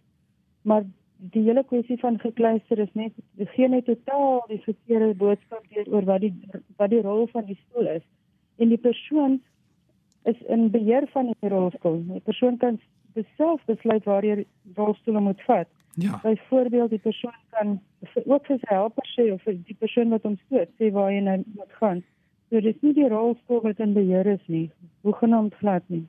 maar 0.63 0.85
die 1.33 1.43
hele 1.47 1.63
kwessie 1.65 1.99
van 2.01 2.19
gekluister 2.19 2.79
is 2.83 2.91
net 2.99 3.13
gee 3.55 3.69
net 3.69 3.87
totaal 3.87 4.43
die 4.49 4.61
verkeerde 4.65 5.15
boodskap 5.15 5.67
deur 5.71 5.91
oor 5.95 6.07
wat 6.09 6.25
die 6.25 6.33
wat 6.81 6.91
die 6.91 7.03
rol 7.03 7.29
van 7.31 7.47
die 7.47 7.59
stoel 7.61 7.91
is. 7.97 8.03
En 8.59 8.73
die 8.73 8.81
persoon 8.81 9.39
is 10.31 10.41
in 10.55 10.71
beheer 10.71 11.07
van 11.13 11.31
die 11.31 11.51
rolstoel. 11.51 12.03
Die 12.09 12.25
persoon 12.27 12.59
kan 12.59 12.81
self 13.37 13.63
besluit 13.67 14.05
waar 14.05 14.27
hy 14.27 14.45
rolstoel 14.77 15.21
moet 15.21 15.43
vat. 15.47 15.69
Ja. 16.01 16.19
Byvoorbeeld 16.23 16.91
die 16.91 17.03
persoon 17.05 17.37
kan 17.51 17.81
ook 18.25 18.47
vir 18.47 18.59
sy 18.63 18.71
helper 18.73 19.09
sê 19.13 19.29
of 19.33 19.45
die 19.45 19.77
persoon 19.79 20.15
wat 20.15 20.25
hom 20.27 20.39
stoot 20.47 20.71
sê 20.81 20.91
waar 20.95 21.13
hy 21.13 21.21
nou 21.21 21.37
moet 21.59 21.79
gaan. 21.81 22.03
So 22.49 22.61
dit 22.61 22.75
is 22.75 22.83
nie 22.83 22.95
die 22.97 23.09
rolstoel 23.13 23.63
wat 23.67 23.79
in 23.81 23.95
beheer 23.95 24.27
is 24.27 24.43
nie. 24.47 24.71
Hoe 25.07 25.15
genoem 25.21 25.51
glad 25.61 25.87
nie. 25.93 26.07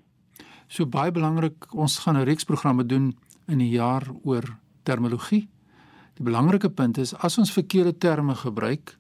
So 0.68 0.88
baie 0.90 1.12
belangrik, 1.12 1.68
ons 1.76 2.00
gaan 2.00 2.18
'n 2.18 2.26
reeks 2.26 2.48
programme 2.48 2.86
doen 2.86 3.14
in 3.48 3.62
die 3.64 3.74
jaar 3.76 4.06
oor 4.24 4.46
terminologie. 4.84 5.48
Die 6.14 6.26
belangrike 6.26 6.70
punt 6.70 6.98
is 7.02 7.14
as 7.26 7.38
ons 7.42 7.54
verkeerde 7.54 7.96
terme 7.98 8.36
gebruik, 8.36 8.96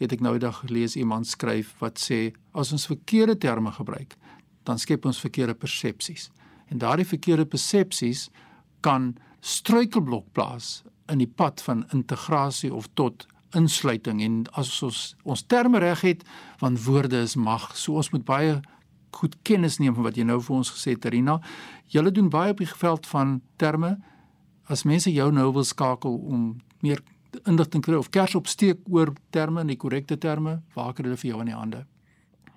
het 0.00 0.12
ek 0.12 0.22
nou 0.24 0.34
eendag 0.34 0.62
gelees 0.64 0.96
iemand 0.96 1.28
skryf 1.28 1.74
wat 1.80 2.00
sê 2.02 2.32
as 2.52 2.72
ons 2.74 2.86
verkeerde 2.90 3.36
terme 3.38 3.70
gebruik, 3.72 4.16
dan 4.64 4.80
skep 4.80 5.04
ons 5.06 5.20
verkeerde 5.20 5.54
persepsies. 5.54 6.30
En 6.72 6.80
daardie 6.80 7.06
verkeerde 7.06 7.46
persepsies 7.46 8.28
kan 8.84 9.14
struikelblok 9.44 10.32
plaas 10.32 10.82
in 11.12 11.20
die 11.20 11.28
pad 11.28 11.60
van 11.62 11.84
integrasie 11.92 12.72
of 12.74 12.88
tot 12.96 13.26
insluiting 13.54 14.22
en 14.24 14.38
as 14.58 14.70
ons 14.82 15.00
ons 15.22 15.44
terme 15.46 15.78
reg 15.82 16.00
het 16.06 16.24
want 16.62 16.82
woorde 16.86 17.20
is 17.22 17.36
mag 17.36 17.68
so 17.78 18.00
ons 18.00 18.10
moet 18.14 18.24
baie 18.26 18.54
goed 19.14 19.36
kennis 19.42 19.78
neem 19.78 19.94
van 19.94 20.04
wat 20.04 20.16
jy 20.16 20.24
nou 20.24 20.40
vir 20.40 20.56
ons 20.56 20.70
gesê 20.70 20.94
het 20.94 21.04
Rina. 21.04 21.38
Julle 21.92 22.10
doen 22.10 22.30
baie 22.30 22.50
op 22.50 22.58
die 22.62 22.68
veld 22.68 23.06
van 23.06 23.40
terme. 23.56 23.96
As 24.68 24.84
mense 24.84 25.12
jou 25.12 25.30
nou 25.32 25.52
wil 25.52 25.64
skakel 25.64 26.14
om 26.14 26.56
meer 26.80 27.02
inligting 27.48 27.82
kry 27.82 27.96
of 27.98 28.10
kers 28.10 28.34
opsteek 28.34 28.78
oor 28.90 29.12
terme 29.30 29.60
en 29.60 29.72
die 29.72 29.80
korrekte 29.80 30.18
terme, 30.18 30.60
waar 30.74 30.92
kan 30.94 31.04
hulle 31.04 31.18
vir 31.20 31.30
jou 31.30 31.40
in 31.42 31.50
die 31.50 31.58
hande? 31.58 31.84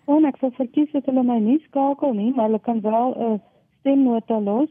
Oh, 0.05 0.21
ek 0.25 0.37
sou 0.39 0.51
verkies 0.55 0.91
dat 0.93 1.07
hulle 1.09 1.23
my 1.27 1.39
nie 1.43 1.59
skakel 1.65 2.13
nie, 2.15 2.29
maar 2.35 2.47
hulle 2.47 2.63
kan 2.63 2.81
wel 2.81 3.15
'n 3.15 3.33
uh, 3.33 3.39
stemnota 3.79 4.39
los 4.39 4.69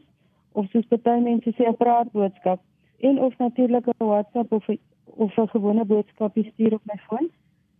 of 0.53 0.65
soos 0.71 0.87
baie 0.89 1.21
mense 1.21 1.51
sê 1.57 1.67
'n 1.67 1.77
praatboodskap 1.77 2.59
en 2.99 3.19
of 3.19 3.37
natuurlik 3.37 3.87
'n 3.87 4.05
WhatsApp 4.05 4.51
of 4.51 4.69
'n 4.69 4.79
of 5.17 5.37
'n 5.37 5.49
gewone 5.49 5.85
boodskap 5.85 6.37
stuur 6.37 6.73
op 6.73 6.81
my 6.85 6.99
foon. 7.07 7.29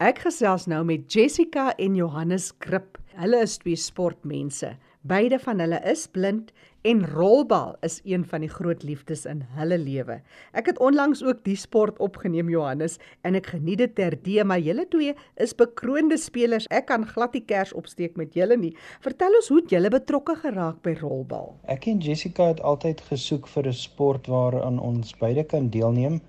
Ek 0.00 0.24
gesels 0.24 0.64
nou 0.70 0.80
met 0.86 1.04
Jessica 1.12 1.74
en 1.76 1.98
Johannes 1.98 2.52
Krip. 2.58 2.96
Hulle 3.18 3.42
is 3.44 3.58
twee 3.60 3.76
sportmense. 3.76 4.72
Beide 5.04 5.36
van 5.38 5.58
hulle 5.60 5.76
is 5.84 6.06
blind 6.08 6.46
en 6.88 7.02
rolbal 7.06 7.74
is 7.84 7.98
een 8.08 8.22
van 8.24 8.40
die 8.40 8.48
groot 8.48 8.82
liefdes 8.88 9.26
in 9.28 9.42
hulle 9.52 9.76
lewe. 9.76 10.14
Ek 10.56 10.70
het 10.70 10.80
onlangs 10.80 11.20
ook 11.20 11.42
die 11.44 11.58
sport 11.60 12.00
opgeneem 12.00 12.48
Johannes 12.48 12.96
en 13.20 13.36
ek 13.36 13.50
geniet 13.52 13.82
dit 13.82 13.92
terdee, 14.00 14.46
maar 14.48 14.64
julle 14.64 14.86
twee 14.88 15.12
is 15.44 15.52
bekroonde 15.60 16.16
spelers. 16.16 16.64
Ek 16.72 16.88
kan 16.88 17.04
glad 17.10 17.36
nie 17.36 17.44
kers 17.44 17.76
opsteek 17.76 18.16
met 18.16 18.32
julle 18.32 18.56
nie. 18.56 18.72
Vertel 19.04 19.36
ons 19.36 19.52
hoe 19.52 19.60
het 19.60 19.76
julle 19.76 19.92
betrokke 19.92 20.38
geraak 20.40 20.80
by 20.88 20.96
rolbal? 21.02 21.52
Ek 21.68 21.84
en 21.92 22.00
Jessica 22.00 22.48
het 22.54 22.64
altyd 22.64 23.04
gesoek 23.12 23.52
vir 23.52 23.68
'n 23.68 23.76
sport 23.84 24.32
waaraan 24.32 24.80
ons 24.80 25.12
beide 25.20 25.44
kan 25.44 25.68
deelneem 25.68 26.22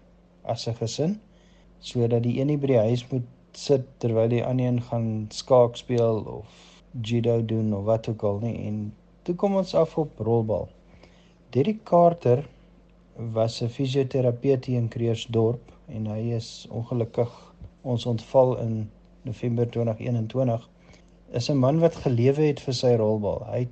as 0.44 0.68
'n 0.68 0.76
gesin, 0.84 1.22
sodat 1.80 2.28
die 2.28 2.42
een 2.42 2.48
nie 2.52 2.60
by 2.60 2.68
die 2.76 2.84
huis 2.92 3.08
moet 3.08 3.32
sit 3.54 3.88
terwyl 4.00 4.28
die 4.28 4.44
ander 4.44 4.66
een 4.68 4.82
gaan 4.82 5.28
skaak 5.32 5.78
speel 5.78 6.26
of 6.28 6.75
judo 7.02 7.46
doen 7.46 7.74
of 7.74 7.84
wat 7.84 8.10
ook 8.10 8.24
al 8.24 8.40
nie 8.40 8.56
en 8.68 8.94
toe 9.24 9.36
kom 9.36 9.56
ons 9.56 9.74
af 9.76 9.98
op 9.98 10.20
rolbal. 10.20 10.68
Derek 11.50 11.84
Carter 11.84 12.44
was 13.16 13.62
'n 13.62 13.70
fisioterapeut 13.70 14.68
in 14.68 14.88
Kreersdorp 14.88 15.72
en 15.88 16.06
hy 16.06 16.34
is 16.36 16.68
ongelukkig 16.70 17.32
ons 17.82 18.06
ontval 18.06 18.58
in 18.58 18.90
November 19.22 19.70
2021. 19.70 20.70
Is 21.32 21.50
'n 21.50 21.58
man 21.58 21.80
wat 21.80 21.96
gelewe 21.96 22.42
het 22.42 22.60
vir 22.60 22.74
sy 22.74 22.96
rolbal. 22.96 23.46
Hy 23.52 23.68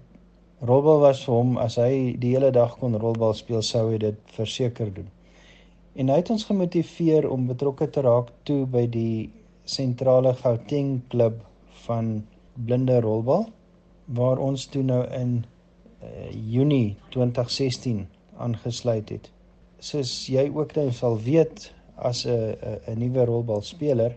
rolbal 0.62 1.00
was 1.00 1.24
vir 1.26 1.36
hom 1.36 1.58
as 1.58 1.76
hy 1.76 2.16
die 2.20 2.34
hele 2.36 2.52
dag 2.52 2.78
kon 2.80 2.96
rolbal 2.96 3.34
speel 3.34 3.62
sou 3.62 3.92
hy 3.92 3.98
dit 3.98 4.16
verseker 4.26 4.94
doen. 4.94 5.10
En 5.96 6.10
hy 6.10 6.16
het 6.16 6.30
ons 6.30 6.46
gemotiveer 6.46 7.30
om 7.30 7.48
betrokke 7.48 7.90
te 7.90 8.02
raak 8.02 8.32
toe 8.44 8.66
by 8.66 8.88
die 8.88 9.30
sentrale 9.66 10.34
Gauteng 10.34 11.02
klub 11.10 11.44
van 11.86 12.24
blinde 12.54 13.00
rolbal 13.02 13.48
waar 14.06 14.38
ons 14.38 14.66
toe 14.68 14.84
nou 14.84 15.04
in 15.16 15.38
uh, 16.04 16.32
Junie 16.32 16.96
2016 17.10 18.04
aangesluit 18.38 19.10
het. 19.10 19.30
Soos 19.80 20.12
jy 20.28 20.50
ook 20.54 20.76
nou 20.76 20.92
sal 20.92 21.18
weet 21.20 21.72
as 21.96 22.26
'n 22.26 22.56
'n 22.88 23.00
nuwe 23.00 23.26
rolbalspeler, 23.26 24.16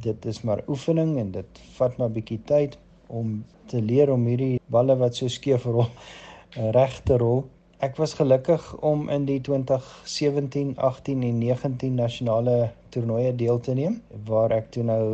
dit 0.00 0.26
is 0.26 0.42
maar 0.42 0.62
oefening 0.68 1.18
en 1.18 1.30
dit 1.30 1.60
vat 1.76 1.96
maar 1.98 2.10
bietjie 2.10 2.40
tyd 2.44 2.78
om 3.06 3.44
te 3.66 3.82
leer 3.82 4.12
om 4.12 4.26
hierdie 4.26 4.60
balle 4.66 4.96
wat 4.96 5.16
so 5.16 5.28
skeef 5.28 5.64
rol 5.64 5.86
reg 6.78 7.00
te 7.04 7.16
rol 7.16 7.44
Ek 7.78 7.94
was 7.96 8.16
gelukkig 8.18 8.62
om 8.82 9.04
in 9.08 9.22
die 9.28 9.38
2017, 9.46 10.72
18 10.82 11.20
en 11.22 11.36
19 11.38 11.94
nasionale 11.94 12.54
toernooie 12.90 13.30
deel 13.38 13.60
te 13.62 13.74
neem 13.78 14.00
waar 14.26 14.50
ek 14.56 14.72
toe 14.74 14.82
nou 14.88 15.04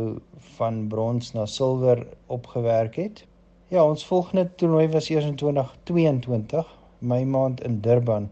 van 0.55 0.79
brons 0.89 1.29
na 1.35 1.43
silwer 1.45 2.01
opgewerk 2.33 2.97
het. 2.97 3.21
Ja, 3.69 3.83
ons 3.83 4.05
volgende 4.09 4.47
toernooi 4.57 4.87
was 4.95 5.11
eers 5.13 5.27
in 5.29 5.37
2022, 5.37 6.71
my 7.05 7.19
maand 7.35 7.61
in 7.69 7.77
Durban. 7.85 8.25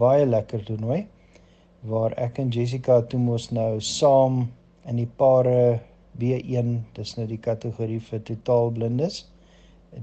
Baie 0.00 0.24
lekker 0.24 0.64
toernooi 0.64 1.02
waar 1.84 2.16
ek 2.16 2.40
en 2.40 2.48
Jessica 2.56 3.02
toe 3.02 3.20
mos 3.20 3.50
nou 3.52 3.82
saam 3.84 4.46
in 4.88 5.02
die 5.02 5.10
pare 5.20 5.82
B1, 6.16 6.72
dis 6.96 7.12
nou 7.20 7.28
die 7.28 7.42
kategorie 7.50 8.00
vir 8.08 8.24
totaalblindes, 8.32 9.26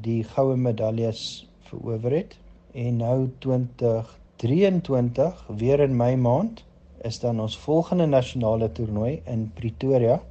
die 0.05 0.21
goue 0.35 0.53
medaljes 0.69 1.25
verower 1.71 2.19
het 2.19 2.37
en 2.73 2.97
nou 2.97 3.29
2023 3.39 5.45
weer 5.57 5.79
in 5.79 5.95
Mei 5.95 6.17
maand 6.17 6.63
is 7.01 7.19
dan 7.19 7.39
ons 7.39 7.57
volgende 7.57 8.05
nasionale 8.05 8.71
toernooi 8.71 9.21
in 9.25 9.51
Pretoria. 9.53 10.21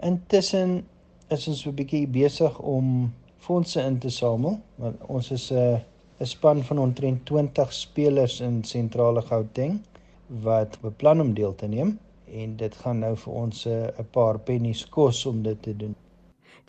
Intussen 0.00 0.86
is 1.28 1.48
ons 1.48 1.66
'n 1.66 1.74
bietjie 1.74 2.06
besig 2.06 2.58
om 2.58 3.12
fondse 3.38 3.80
in 3.80 3.98
te 3.98 4.10
samel 4.10 4.60
want 4.76 4.96
ons 5.06 5.30
is 5.30 5.52
'n 5.52 5.80
'n 6.20 6.26
span 6.26 6.64
van 6.64 6.78
omtrent 6.78 7.26
20 7.26 7.72
spelers 7.72 8.40
in 8.40 8.64
sentrale 8.64 9.22
Gauteng 9.22 9.80
wat 10.26 10.80
beplan 10.80 11.20
om 11.20 11.34
deel 11.34 11.54
te 11.54 11.66
neem 11.66 11.98
en 12.32 12.56
dit 12.56 12.74
gaan 12.74 12.98
nou 12.98 13.16
vir 13.16 13.32
ons 13.32 13.66
'n 13.66 14.06
paar 14.10 14.38
pennies 14.38 14.88
kos 14.88 15.26
om 15.26 15.42
dit 15.42 15.62
te 15.62 15.76
doen. 15.76 15.94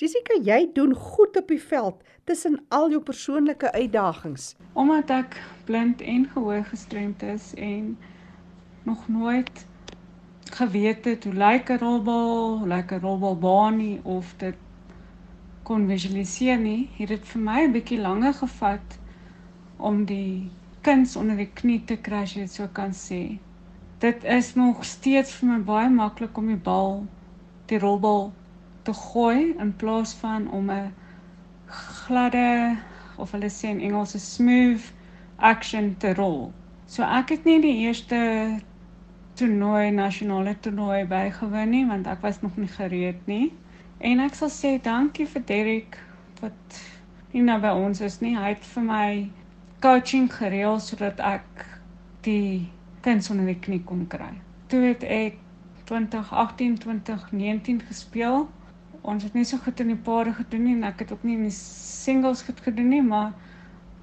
Jessica, 0.02 0.34
jy 0.42 0.72
doen 0.74 0.96
goed 0.98 1.36
op 1.38 1.52
die 1.54 1.62
veld 1.62 2.00
tussen 2.26 2.56
al 2.74 2.90
jou 2.90 3.02
persoonlike 3.06 3.70
uitdagings. 3.76 4.56
Omdat 4.74 5.14
ek 5.14 5.38
blind 5.68 6.02
en 6.02 6.26
gehoorgestremd 6.32 7.22
is 7.22 7.52
en 7.54 7.92
nog 8.90 9.04
nooit 9.08 9.62
geweet 10.58 11.06
het 11.06 11.30
hoe 11.30 11.34
lyk 11.34 11.70
'n 11.70 11.78
rolbal, 11.86 12.58
hoe 12.58 12.68
lyk 12.74 12.92
'n 12.92 13.06
rolbalbaan 13.06 13.78
nie 13.78 14.00
of 14.04 14.34
dit 14.38 14.58
kon 15.64 15.88
visualiseer 15.88 16.58
nie, 16.58 16.90
het 16.98 17.14
dit 17.14 17.32
vir 17.36 17.42
my 17.42 17.62
'n 17.62 17.78
bietjie 17.78 18.02
langer 18.02 18.34
gevat 18.34 19.00
om 19.78 20.06
die 20.06 20.50
kuns 20.82 21.16
onder 21.16 21.38
die 21.38 21.52
knie 21.54 21.82
te 21.86 21.98
kry, 21.98 22.24
as 22.26 22.34
jy 22.34 22.42
dit 22.42 22.52
so 22.52 22.68
kan 22.68 22.92
sê. 22.92 23.38
Dit 24.00 24.24
is 24.24 24.56
nog 24.56 24.86
steeds 24.86 25.34
vir 25.34 25.50
my 25.50 25.60
baie 25.60 25.90
maklik 25.90 26.38
om 26.38 26.48
die 26.48 26.64
bal, 26.72 27.06
die 27.66 27.80
rolbal 27.80 28.34
te 28.84 28.94
gooi 28.94 29.54
in 29.60 29.76
plaas 29.76 30.14
van 30.14 30.50
om 30.52 30.70
'n 30.72 30.94
gladde 31.68 32.78
of 33.18 33.32
hulle 33.32 33.50
sê 33.50 33.70
in 33.70 33.80
Engels 33.80 34.16
'n 34.16 34.20
smooth 34.20 34.92
action 35.38 35.96
te 35.98 36.14
rol. 36.14 36.54
So 36.86 37.04
ek 37.04 37.30
het 37.30 37.44
nie 37.44 37.62
die 37.62 37.78
eerste 37.88 38.20
toernooi 39.34 39.92
nasionale 39.92 40.56
toernooi 40.60 41.06
bygewoon 41.06 41.70
nie 41.70 41.86
want 41.86 42.08
ek 42.08 42.22
was 42.22 42.42
nog 42.42 42.58
nie 42.58 42.68
gereed 42.68 43.28
nie. 43.28 43.54
En 44.00 44.20
ek 44.20 44.36
sal 44.36 44.50
sê 44.50 44.82
dankie 44.82 45.28
vir 45.28 45.46
Derek 45.46 45.98
wat 46.42 46.82
nie 47.32 47.42
nou 47.42 47.60
by 47.62 47.72
ons 47.86 48.02
is 48.02 48.20
nie. 48.22 48.36
Hy 48.38 48.50
het 48.54 48.66
vir 48.74 48.84
my 48.84 49.30
coaching 49.82 50.30
gereël 50.34 50.80
sodat 50.80 51.20
ek 51.20 51.66
die 52.22 52.70
tens 53.02 53.30
onder 53.30 53.46
die 53.46 53.60
knie 53.60 53.82
kon 53.84 54.06
kry. 54.08 54.34
Toe 54.68 54.84
het 54.90 55.04
ek 55.04 55.40
2018 55.90 56.78
2019 56.84 57.82
gespeel 57.88 58.48
ons 59.04 59.24
het 59.24 59.34
nie 59.36 59.46
so 59.46 59.60
goed 59.64 59.80
in 59.84 59.92
die 59.92 60.04
pare 60.10 60.34
gedoen 60.34 60.64
nie 60.64 60.76
en 60.78 60.86
ek 60.88 61.04
het 61.04 61.12
ook 61.12 61.24
nie 61.28 61.36
in 61.36 61.48
die 61.48 61.56
singles 61.56 62.44
goed 62.48 62.60
gedoen 62.64 62.90
nie, 62.90 63.02
maar 63.04 63.34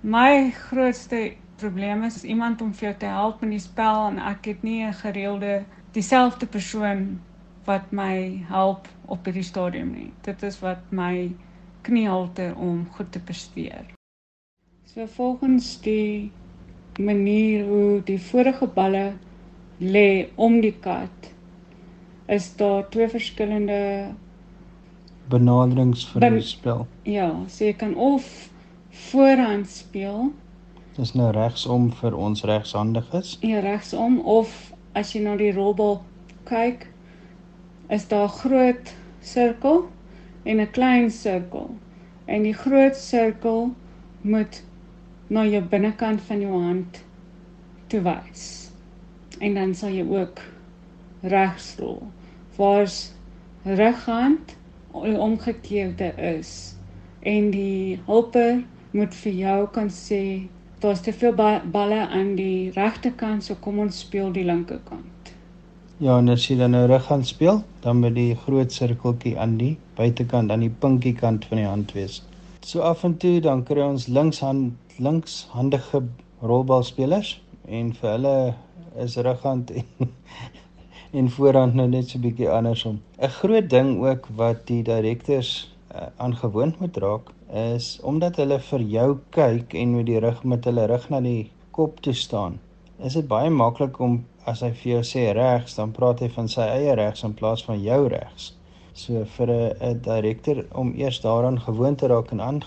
my 0.03 0.51
grootste 0.69 1.35
probleem 1.61 2.05
is 2.09 2.23
iemand 2.25 2.63
om 2.65 2.73
vir 2.77 2.91
jou 2.91 2.95
te 3.03 3.13
help 3.13 3.43
in 3.45 3.55
die 3.57 3.63
spel 3.63 4.07
en 4.11 4.19
ek 4.31 4.47
het 4.53 4.63
nie 4.63 4.85
'n 4.85 4.97
gereelde 5.03 5.65
dieselfde 5.93 6.47
persoon 6.47 7.21
wat 7.67 7.93
my 7.93 8.45
help 8.49 8.89
op 9.07 9.25
hierdie 9.25 9.45
stadium 9.45 9.93
nie. 9.93 10.11
Dit 10.23 10.43
is 10.43 10.61
wat 10.61 10.93
my 10.93 11.31
knie 11.83 12.07
halter 12.09 12.57
om 12.57 12.87
goed 12.97 13.13
te 13.13 13.21
presteer. 13.21 13.85
So 14.85 15.07
volgens 15.07 15.81
die 15.81 16.33
manier 16.99 17.67
hoe 17.67 18.03
die 18.05 18.19
vorige 18.19 18.67
balle 18.67 19.13
lê 19.81 20.29
om 20.37 20.61
die 20.61 20.75
kat 20.81 21.31
is 22.27 22.57
daar 22.57 22.89
twee 22.89 23.09
verskillende 23.09 24.15
benaderings 25.31 26.05
vir 26.11 26.25
ben, 26.25 26.39
die 26.39 26.47
spel. 26.47 26.87
Ja, 27.09 27.31
so 27.49 27.65
jy 27.65 27.75
kan 27.81 27.95
of 27.95 28.27
voorhand 29.11 29.69
speel. 29.71 30.31
Dis 30.97 31.15
nou 31.15 31.31
regsom 31.33 31.91
vir 32.01 32.17
ons 32.19 32.45
regshandiges. 32.49 33.37
Ja, 33.47 33.63
regsom 33.65 34.19
of 34.27 34.53
as 34.99 35.15
jy 35.15 35.23
na 35.25 35.37
die 35.39 35.53
rolbal 35.55 36.01
kyk, 36.51 36.89
is 37.89 38.09
daar 38.11 38.29
'n 38.29 38.39
groot 38.43 38.95
sirkel 39.21 39.89
en 40.45 40.61
'n 40.61 40.71
klein 40.71 41.11
sirkel. 41.11 41.71
En 42.27 42.43
die 42.43 42.55
groot 42.55 42.97
sirkel 42.97 43.71
moet 44.23 44.63
na 45.29 45.45
jou 45.47 45.63
binnekant 45.63 46.21
van 46.21 46.41
jou 46.41 46.63
hand 46.63 47.05
toe 47.89 48.01
wys. 48.03 48.71
En 49.41 49.55
dan 49.55 49.75
sal 49.75 49.91
jy 49.91 50.07
ook 50.07 50.41
regs 51.23 51.77
rol. 51.79 52.03
Waar's 52.57 53.13
reghand 53.65 54.57
omgekeerde 54.93 56.13
is 56.17 56.75
en 57.21 57.51
die 57.51 58.01
hulper 58.07 58.63
moet 58.97 59.15
vir 59.23 59.33
jou 59.33 59.59
kan 59.75 59.91
sê 59.93 60.23
daar's 60.81 61.03
te 61.05 61.13
veel 61.13 61.35
ba 61.37 61.51
balle 61.65 62.01
aan 62.09 62.35
die 62.37 62.71
regterkant 62.75 63.45
so 63.45 63.55
kom 63.61 63.79
ons 63.79 64.01
speel 64.01 64.33
die 64.33 64.45
linkerkant. 64.45 65.33
Ja, 66.01 66.17
en 66.19 66.33
as 66.33 66.47
jy 66.49 66.57
dan 66.57 66.73
nou 66.73 66.87
reg 66.89 67.05
gaan 67.11 67.25
speel, 67.29 67.59
dan 67.85 68.01
moet 68.01 68.15
die 68.17 68.35
groot 68.47 68.73
sirkeltjie 68.73 69.35
aan 69.39 69.59
die 69.61 69.75
buitekant 69.99 70.51
aan 70.51 70.65
die 70.65 70.73
pinkie 70.73 71.13
kant 71.13 71.45
van 71.51 71.61
die 71.61 71.67
hand 71.69 71.93
wees. 71.93 72.23
So 72.65 72.81
af 72.81 73.05
en 73.05 73.19
toe 73.21 73.41
dan 73.45 73.67
kry 73.69 73.85
ons 73.85 74.09
linkshand 74.09 74.97
linkshandige 75.01 76.03
rolbalspelers 76.45 77.35
en 77.69 77.93
vir 77.97 78.11
hulle 78.15 78.35
is 79.05 79.17
reghand 79.17 79.71
en 79.77 79.87
en 81.13 81.31
voorhand 81.31 81.75
nou 81.75 81.89
net 81.89 82.09
so 82.09 82.19
'n 82.19 82.23
bietjie 82.23 82.51
andersom. 82.51 83.01
'n 83.19 83.29
Groot 83.29 83.71
ding 83.71 83.91
ook 84.07 84.27
wat 84.37 84.67
die 84.67 84.83
direkteurs 84.83 85.73
uh, 85.95 86.07
aangewoond 86.17 86.81
moet 86.81 86.97
raak 86.97 87.31
is 87.53 87.99
omdat 88.03 88.37
hulle 88.37 88.59
vir 88.61 88.81
jou 88.81 89.19
kyk 89.31 89.75
en 89.75 89.97
met 89.97 90.07
die 90.07 90.19
rug 90.19 90.45
met 90.45 90.65
hulle 90.65 90.87
rug 90.87 91.09
na 91.11 91.21
die 91.21 91.51
kop 91.71 92.01
toe 92.01 92.15
staan. 92.15 92.59
Is 92.99 93.15
dit 93.15 93.29
baie 93.29 93.51
maklik 93.51 93.99
om 93.99 94.25
as 94.45 94.61
hy 94.61 94.71
vir 94.71 94.93
jou 94.93 95.03
sê 95.03 95.33
regs, 95.35 95.75
dan 95.75 95.93
praat 95.93 96.21
hy 96.21 96.29
van 96.29 96.49
sy 96.49 96.63
eie 96.63 96.95
regs 96.95 97.25
in 97.25 97.35
plaas 97.35 97.65
van 97.65 97.83
jou 97.83 98.09
regs. 98.09 98.55
So 98.95 99.25
vir 99.25 99.51
'n 99.51 99.75
'n 99.81 100.01
direkteur 100.01 100.67
om 100.73 100.95
eers 100.95 101.21
daaraan 101.21 101.61
gewoond 101.61 101.99
te 101.99 102.07
raak 102.07 102.33
en 102.33 102.41
aan 102.41 102.63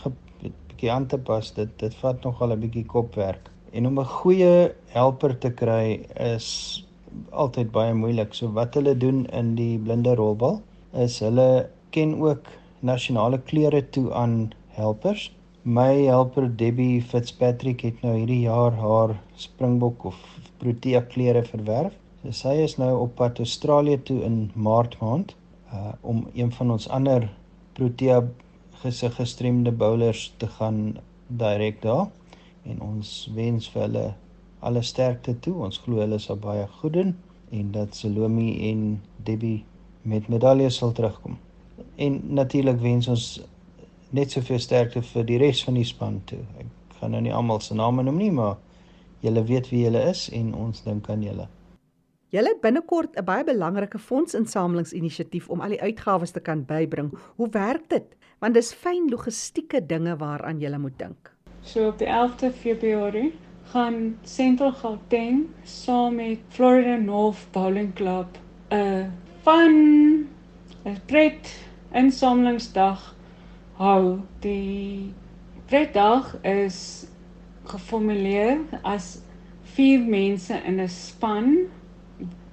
bietjie 0.84 0.91
aan 0.91 1.08
te 1.08 1.17
pas, 1.17 1.53
dit 1.53 1.69
dit 1.79 1.93
vat 1.95 2.23
nogal 2.23 2.51
'n 2.51 2.60
bietjie 2.60 2.86
kopwerk. 2.86 3.49
En 3.71 3.88
om 3.88 3.99
'n 3.99 4.06
goeie 4.06 4.71
helper 4.88 5.38
te 5.39 5.51
kry 5.51 6.06
is 6.15 6.86
altyd 7.32 7.71
baie 7.71 7.93
moeilik. 7.93 8.34
So 8.34 8.52
wat 8.58 8.76
hulle 8.80 8.95
doen 8.97 9.26
in 9.39 9.54
die 9.60 9.78
blinde 9.78 10.15
rolbal 10.19 10.62
is 11.06 11.19
hulle 11.23 11.69
ken 11.95 12.17
ook 12.21 12.49
nasionale 12.82 13.39
kleure 13.49 13.82
toe 13.95 14.12
aan 14.13 14.54
helpers. 14.78 15.32
My 15.63 16.06
helper 16.06 16.49
Debbie 16.62 17.02
Fitzpatrick 17.02 17.86
het 17.88 18.02
nou 18.04 18.17
hierdie 18.17 18.43
jaar 18.45 18.76
haar 18.76 19.15
Springbok 19.39 20.06
of 20.12 20.17
Protea 20.60 21.02
kleure 21.13 21.43
verwerf. 21.47 21.93
So 22.23 22.36
sy 22.36 22.58
is 22.63 22.78
nou 22.80 22.91
op 23.06 23.15
pad 23.19 23.39
Australië 23.43 24.02
toe 24.10 24.21
in 24.28 24.52
Maart 24.56 24.99
maand 25.02 25.36
uh 25.73 25.93
om 26.02 26.26
een 26.34 26.52
van 26.52 26.71
ons 26.71 26.89
ander 26.89 27.30
Protea 27.73 28.21
gesig 28.84 29.15
gestremde 29.15 29.71
bowlers 29.71 30.34
te 30.38 30.47
gaan 30.58 30.99
direk 31.28 31.82
daar 31.82 32.08
en 32.63 32.82
ons 32.82 33.13
wens 33.36 33.69
vir 33.73 33.82
hulle 33.86 34.06
alle 34.63 34.82
sterkte 34.82 35.36
toe. 35.39 35.56
Ons 35.67 35.80
glo 35.84 36.02
hulle 36.04 36.19
sal 36.19 36.39
baie 36.41 36.67
goed 36.80 36.93
doen 36.93 37.15
en 37.54 37.71
dat 37.71 37.95
Salome 37.95 38.49
en 38.69 39.02
Debbie 39.23 39.63
met 40.02 40.28
medaljes 40.28 40.78
sal 40.82 40.91
terugkom. 40.91 41.38
En 41.95 42.21
natuurlik 42.34 42.80
wens 42.82 43.08
ons 43.08 43.26
net 44.10 44.32
soveel 44.32 44.60
sterkte 44.60 45.02
vir 45.02 45.26
die 45.26 45.39
res 45.41 45.63
van 45.65 45.78
die 45.78 45.88
span 45.88 46.21
toe. 46.30 46.41
Ek 46.62 46.97
gaan 46.99 47.13
nou 47.15 47.21
nie 47.26 47.34
almal 47.34 47.62
se 47.62 47.76
name 47.78 48.06
noem 48.06 48.19
nie, 48.21 48.32
maar 48.32 48.58
julle 49.26 49.43
weet 49.47 49.69
wie 49.71 49.84
julle 49.86 50.02
is 50.10 50.28
en 50.34 50.54
ons 50.58 50.84
dink 50.86 51.10
aan 51.10 51.23
julle. 51.26 51.47
Julle 52.34 52.49
het 52.49 52.62
binnekort 52.62 53.15
'n 53.17 53.26
baie 53.26 53.43
belangrike 53.43 53.99
fondsinsamelingsinisiatief 53.99 55.49
om 55.49 55.62
al 55.62 55.69
die 55.69 55.82
uitgawes 55.82 56.32
te 56.32 56.39
kan 56.39 56.65
bybring. 56.65 57.13
Hoe 57.36 57.49
werk 57.49 57.89
dit? 57.89 58.15
Want 58.39 58.54
dis 58.54 58.73
fyn 58.73 59.10
logistieke 59.10 59.86
dinge 59.86 60.17
waaraan 60.17 60.60
jy 60.60 60.78
moet 60.78 60.97
dink. 60.97 61.32
So 61.62 61.88
op 61.88 61.97
die 61.97 62.08
11de 62.08 62.52
Februarie 62.52 63.34
gaan 63.71 64.17
Central 64.23 64.71
Gauteng 64.71 65.47
saam 65.63 66.15
met 66.15 66.39
Florida 66.49 66.95
North 66.95 67.47
Bowling 67.52 67.93
Club 67.93 68.38
'n 68.69 69.12
fun 69.43 70.28
'n 70.86 70.97
pret 71.06 71.65
insamelingsdag 71.91 73.15
hou. 73.73 74.19
Die 74.39 75.13
pretdag 75.65 76.36
is 76.41 77.08
geformuleer 77.63 78.60
as 78.84 79.21
vier 79.76 79.99
mense 79.99 80.54
in 80.65 80.80
'n 80.80 80.89
span 80.89 81.56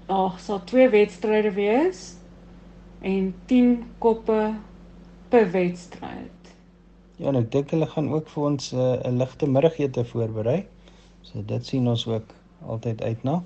daar 0.06 0.38
sal 0.38 0.64
twee 0.64 0.88
wedstryde 0.88 1.52
wees 1.52 2.16
en 3.00 3.34
10 3.46 3.84
koppe 3.98 4.54
per 5.28 5.50
wedstryd. 5.50 6.54
Ja, 7.16 7.28
en 7.28 7.36
ek 7.36 7.50
dink 7.52 7.70
hulle 7.70 7.86
gaan 7.86 8.08
ook 8.12 8.28
vir 8.32 8.44
ons 8.48 8.72
'n 8.72 8.78
uh, 8.80 9.12
ligte 9.12 9.46
middagete 9.46 10.04
voorberei. 10.04 10.66
So 11.30 11.42
dit 11.46 11.66
sien 11.66 11.88
ons 11.88 12.06
ook 12.06 12.34
altyd 12.66 13.02
uit 13.02 13.22
na. 13.22 13.42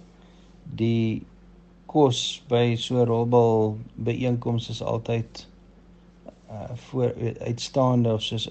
Die 0.81 1.23
kos 1.87 2.42
by 2.49 2.75
so 2.81 3.05
rolbal 3.05 3.77
byeenkomste 3.94 4.73
is 4.73 4.83
altyd 4.83 5.47
uh 6.51 6.73
voor 6.88 7.12
uitstaande 7.40 8.12
of 8.12 8.23
soos 8.23 8.49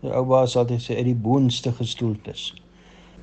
die 0.00 0.12
ou 0.12 0.24
baas 0.28 0.56
altyd 0.56 0.82
sê 0.82 0.96
uit 0.96 1.10
die 1.10 1.18
boonste 1.26 1.72
gestoeltes. 1.72 2.48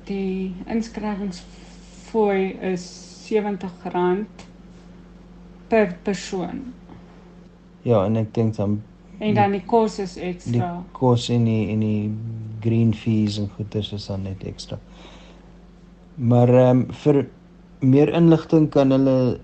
Die 0.04 0.52
inskrywingsfooi 0.68 2.52
is 2.72 2.84
R70 3.24 4.24
per 5.68 5.94
persoon. 6.02 6.74
Ja, 7.82 8.04
en 8.04 8.16
ek 8.20 8.34
dink 8.34 8.56
dan 8.56 8.82
en 9.18 9.34
dan 9.34 9.54
die 9.56 9.64
kos 9.64 9.98
is 10.02 10.16
ekstra. 10.16 10.52
Die 10.52 10.92
kos 10.92 11.28
en 11.32 11.46
die 11.48 11.68
en 11.72 11.80
die 11.80 12.12
green 12.64 12.92
fees 12.94 13.38
en 13.40 13.48
goeders 13.56 13.92
is 13.96 14.06
dan 14.10 14.26
net 14.28 14.44
ekstra. 14.44 14.78
Maar 16.14 16.48
ehm 16.48 16.78
um, 16.78 16.92
vir 16.92 17.26
meer 17.80 18.08
inligting 18.14 18.68
kan 18.70 18.90
hulle 18.94 19.40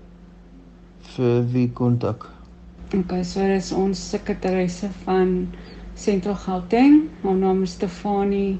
vir 1.15 1.43
wie 1.51 1.67
kontak? 1.71 2.29
Okay, 2.95 3.23
so 3.23 3.43
dis 3.47 3.71
ons 3.75 3.99
sekretaresse 4.13 4.89
van 5.03 5.49
Central 5.95 6.35
Gauteng, 6.35 7.09
ons 7.23 7.39
naam 7.39 7.61
is 7.63 7.75
Stefanie 7.75 8.59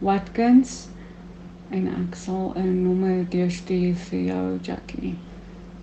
Watkins 0.00 0.88
en 1.70 1.86
ek 1.88 2.16
sal 2.16 2.52
'n 2.56 2.82
nommer 2.82 3.28
deurstuur 3.28 3.94
vir 4.08 4.20
jou 4.20 4.58
Jackie. 4.62 5.14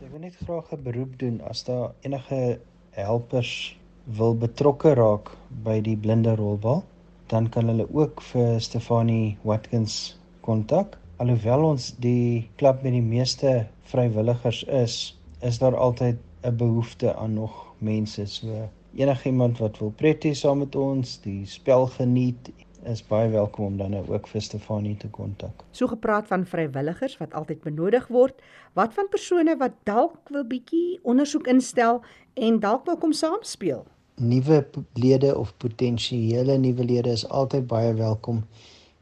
Ek 0.02 0.12
wil 0.12 0.20
net 0.20 0.36
graag 0.36 0.74
'n 0.74 0.84
beroep 0.84 1.18
doen 1.20 1.42
as 1.42 1.64
daar 1.64 1.94
enige 2.02 2.60
helpers 2.92 3.78
wil 4.18 4.34
betrokke 4.34 4.94
raak 4.94 5.30
by 5.64 5.82
die 5.82 5.96
blinde 5.96 6.36
rolbal, 6.36 6.84
dan 7.28 7.50
kan 7.50 7.68
hulle 7.68 7.88
ook 7.94 8.22
vir 8.22 8.60
Stefanie 8.60 9.38
Watkins 9.44 10.18
kontak. 10.42 10.98
Alhoewel 11.18 11.64
ons 11.66 11.86
die 11.98 12.46
klub 12.62 12.84
met 12.86 12.94
die 12.94 13.02
meeste 13.02 13.52
vrywilligers 13.90 14.60
is, 14.70 14.98
is 15.42 15.58
daar 15.58 15.74
altyd 15.74 16.18
'n 16.46 16.56
behoefte 16.58 17.16
aan 17.16 17.34
nog 17.34 17.74
mense. 17.78 18.26
So 18.26 18.70
enigiemand 18.96 19.58
wat 19.58 19.80
wil 19.80 19.90
pretty 19.90 20.34
saam 20.34 20.58
met 20.58 20.76
ons, 20.76 21.22
die 21.22 21.46
spel 21.46 21.88
geniet 21.88 22.52
is 22.84 23.02
baie 23.08 23.30
welkom 23.30 23.66
om 23.66 23.78
dan 23.78 23.90
nou 23.92 24.04
ook 24.14 24.28
vir 24.28 24.42
Stefanie 24.42 24.98
te 24.98 25.10
kontak. 25.10 25.64
So 25.72 25.88
gepraat 25.88 26.28
van 26.28 26.46
vrywilligers 26.46 27.18
wat 27.18 27.34
altyd 27.34 27.62
benodig 27.62 28.08
word, 28.08 28.42
wat 28.74 28.94
van 28.94 29.10
persone 29.10 29.58
wat 29.58 29.74
dalk 29.84 30.30
wil 30.30 30.46
bietjie 30.46 31.00
ondersoek 31.02 31.48
instel 31.48 32.02
en 32.34 32.60
dalk 32.60 32.86
wil 32.86 32.98
kom 32.98 33.12
saamspeel? 33.12 33.86
Nuwe 34.16 34.68
lede 34.94 35.38
of 35.38 35.58
potensiële 35.58 36.58
nuwe 36.58 36.84
lede 36.84 37.10
is 37.10 37.30
altyd 37.30 37.68
baie 37.68 37.94
welkom. 37.94 38.44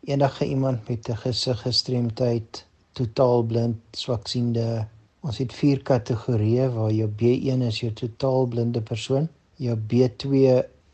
Enige 0.05 0.45
iemand 0.45 0.87
met 0.87 1.07
'n 1.09 1.17
gesiggestremdheid, 1.17 2.65
totaalblind, 2.91 3.77
swaksiende. 3.91 4.87
Ons 5.19 5.37
het 5.37 5.53
vier 5.53 5.79
kategorieë 5.81 6.67
waar 6.73 6.91
jou 6.91 7.09
B1 7.09 7.61
is 7.61 7.79
jou 7.79 7.91
totaalblinde 7.93 8.81
persoon, 8.81 9.27
jou 9.55 9.77
B2 9.77 10.31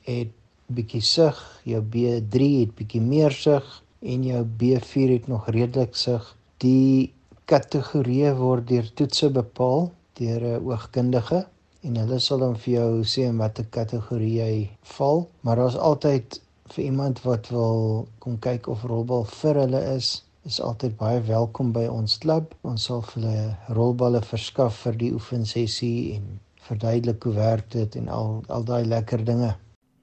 het 0.02 0.32
bietjie 0.66 1.02
sug, 1.02 1.62
jou 1.64 1.82
B3 1.84 2.60
het 2.60 2.76
bietjie 2.76 3.02
meer 3.02 3.32
sug 3.32 3.84
en 4.00 4.24
jou 4.24 4.46
B4 4.46 5.10
het 5.18 5.28
nog 5.28 5.50
redelik 5.50 5.96
sug. 5.96 6.38
Die 6.58 7.14
kategorieë 7.46 8.32
word 8.38 8.68
deur 8.68 8.94
toetse 8.94 9.30
bepaal 9.30 9.92
deur 10.14 10.42
'n 10.42 10.64
oogkundige 10.64 11.46
en 11.82 11.96
hulle 11.96 12.20
sal 12.20 12.40
dan 12.40 12.56
vir 12.56 12.74
jou 12.74 13.04
sê 13.04 13.28
in 13.28 13.38
watter 13.38 13.66
kategorie 13.70 14.36
jy 14.38 14.70
val, 14.96 15.28
maar 15.42 15.56
daar's 15.56 15.76
altyd 15.76 16.42
vir 16.76 16.86
iemand 16.86 17.22
wat 17.26 17.50
wil 17.54 18.08
kom 18.24 18.38
kyk 18.40 18.68
of 18.72 18.84
rolbal 18.88 19.26
vir 19.42 19.60
hulle 19.64 19.82
is, 19.96 20.22
is 20.48 20.60
altyd 20.62 20.96
baie 20.98 21.20
welkom 21.28 21.72
by 21.76 21.86
ons 21.92 22.18
klub. 22.24 22.56
Ons 22.68 22.88
sal 22.90 23.04
vir 23.10 23.22
hulle 23.22 23.76
rolballe 23.78 24.22
verskaf 24.26 24.84
vir 24.86 24.98
die 25.02 25.12
oefensessie 25.14 26.16
en 26.16 26.40
verduidelik 26.68 27.24
hoe 27.28 27.36
werk 27.36 27.68
dit 27.74 27.98
en 28.00 28.10
al 28.10 28.40
al 28.50 28.66
daai 28.66 28.86
lekker 28.86 29.26
dinge. 29.28 29.52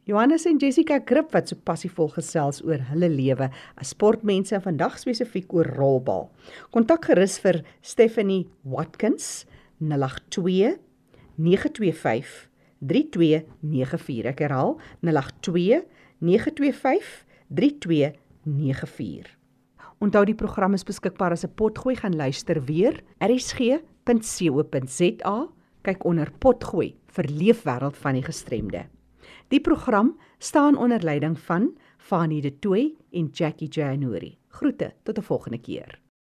Johannes 0.09 0.47
en 0.49 0.57
Jessica 0.57 0.97
Krip 1.05 1.35
wat 1.37 1.51
so 1.51 1.61
passievol 1.69 2.09
gesels 2.15 2.63
oor 2.65 2.81
hulle 2.89 3.11
lewe 3.13 3.51
as 3.77 3.91
sportmense 3.93 4.55
en 4.57 4.65
vandag 4.65 4.97
spesifiek 4.97 5.53
oor 5.53 5.69
rolbal. 5.77 6.31
Kontak 6.73 7.11
gerus 7.11 7.37
vir 7.43 7.61
Stephanie 7.85 8.47
Watkins 8.65 9.45
082 9.85 10.79
925 11.37 12.49
3294. 12.89 14.33
Ek 14.33 14.41
herhaal 14.47 14.79
082 15.05 15.83
925 16.19 17.25
3294. 17.49 19.39
Onthou 19.99 20.25
die 20.25 20.35
program 20.35 20.75
is 20.75 20.85
beskikbaar 20.87 21.33
as 21.33 21.45
'n 21.45 21.55
potgooi 21.55 21.97
gaan 21.97 22.17
luister 22.17 22.65
weer. 22.65 23.03
rsg.co.za 23.19 23.77
kyk 25.83 26.05
onder 26.05 26.33
potgooi 26.39 26.97
vir 27.07 27.25
leefwêreld 27.25 27.97
van 27.97 28.13
die 28.15 28.23
gestremde. 28.23 28.87
Die 29.49 29.61
program 29.61 30.19
staan 30.39 30.77
onder 30.77 31.03
leiding 31.03 31.39
van 31.39 31.79
Fanie 31.97 32.43
De 32.43 32.59
Tooy 32.59 32.95
en 33.11 33.27
Jackie 33.33 33.69
January. 33.69 34.39
Groete 34.49 34.93
tot 35.03 35.19
'n 35.19 35.23
volgende 35.23 35.59
keer. 35.59 36.08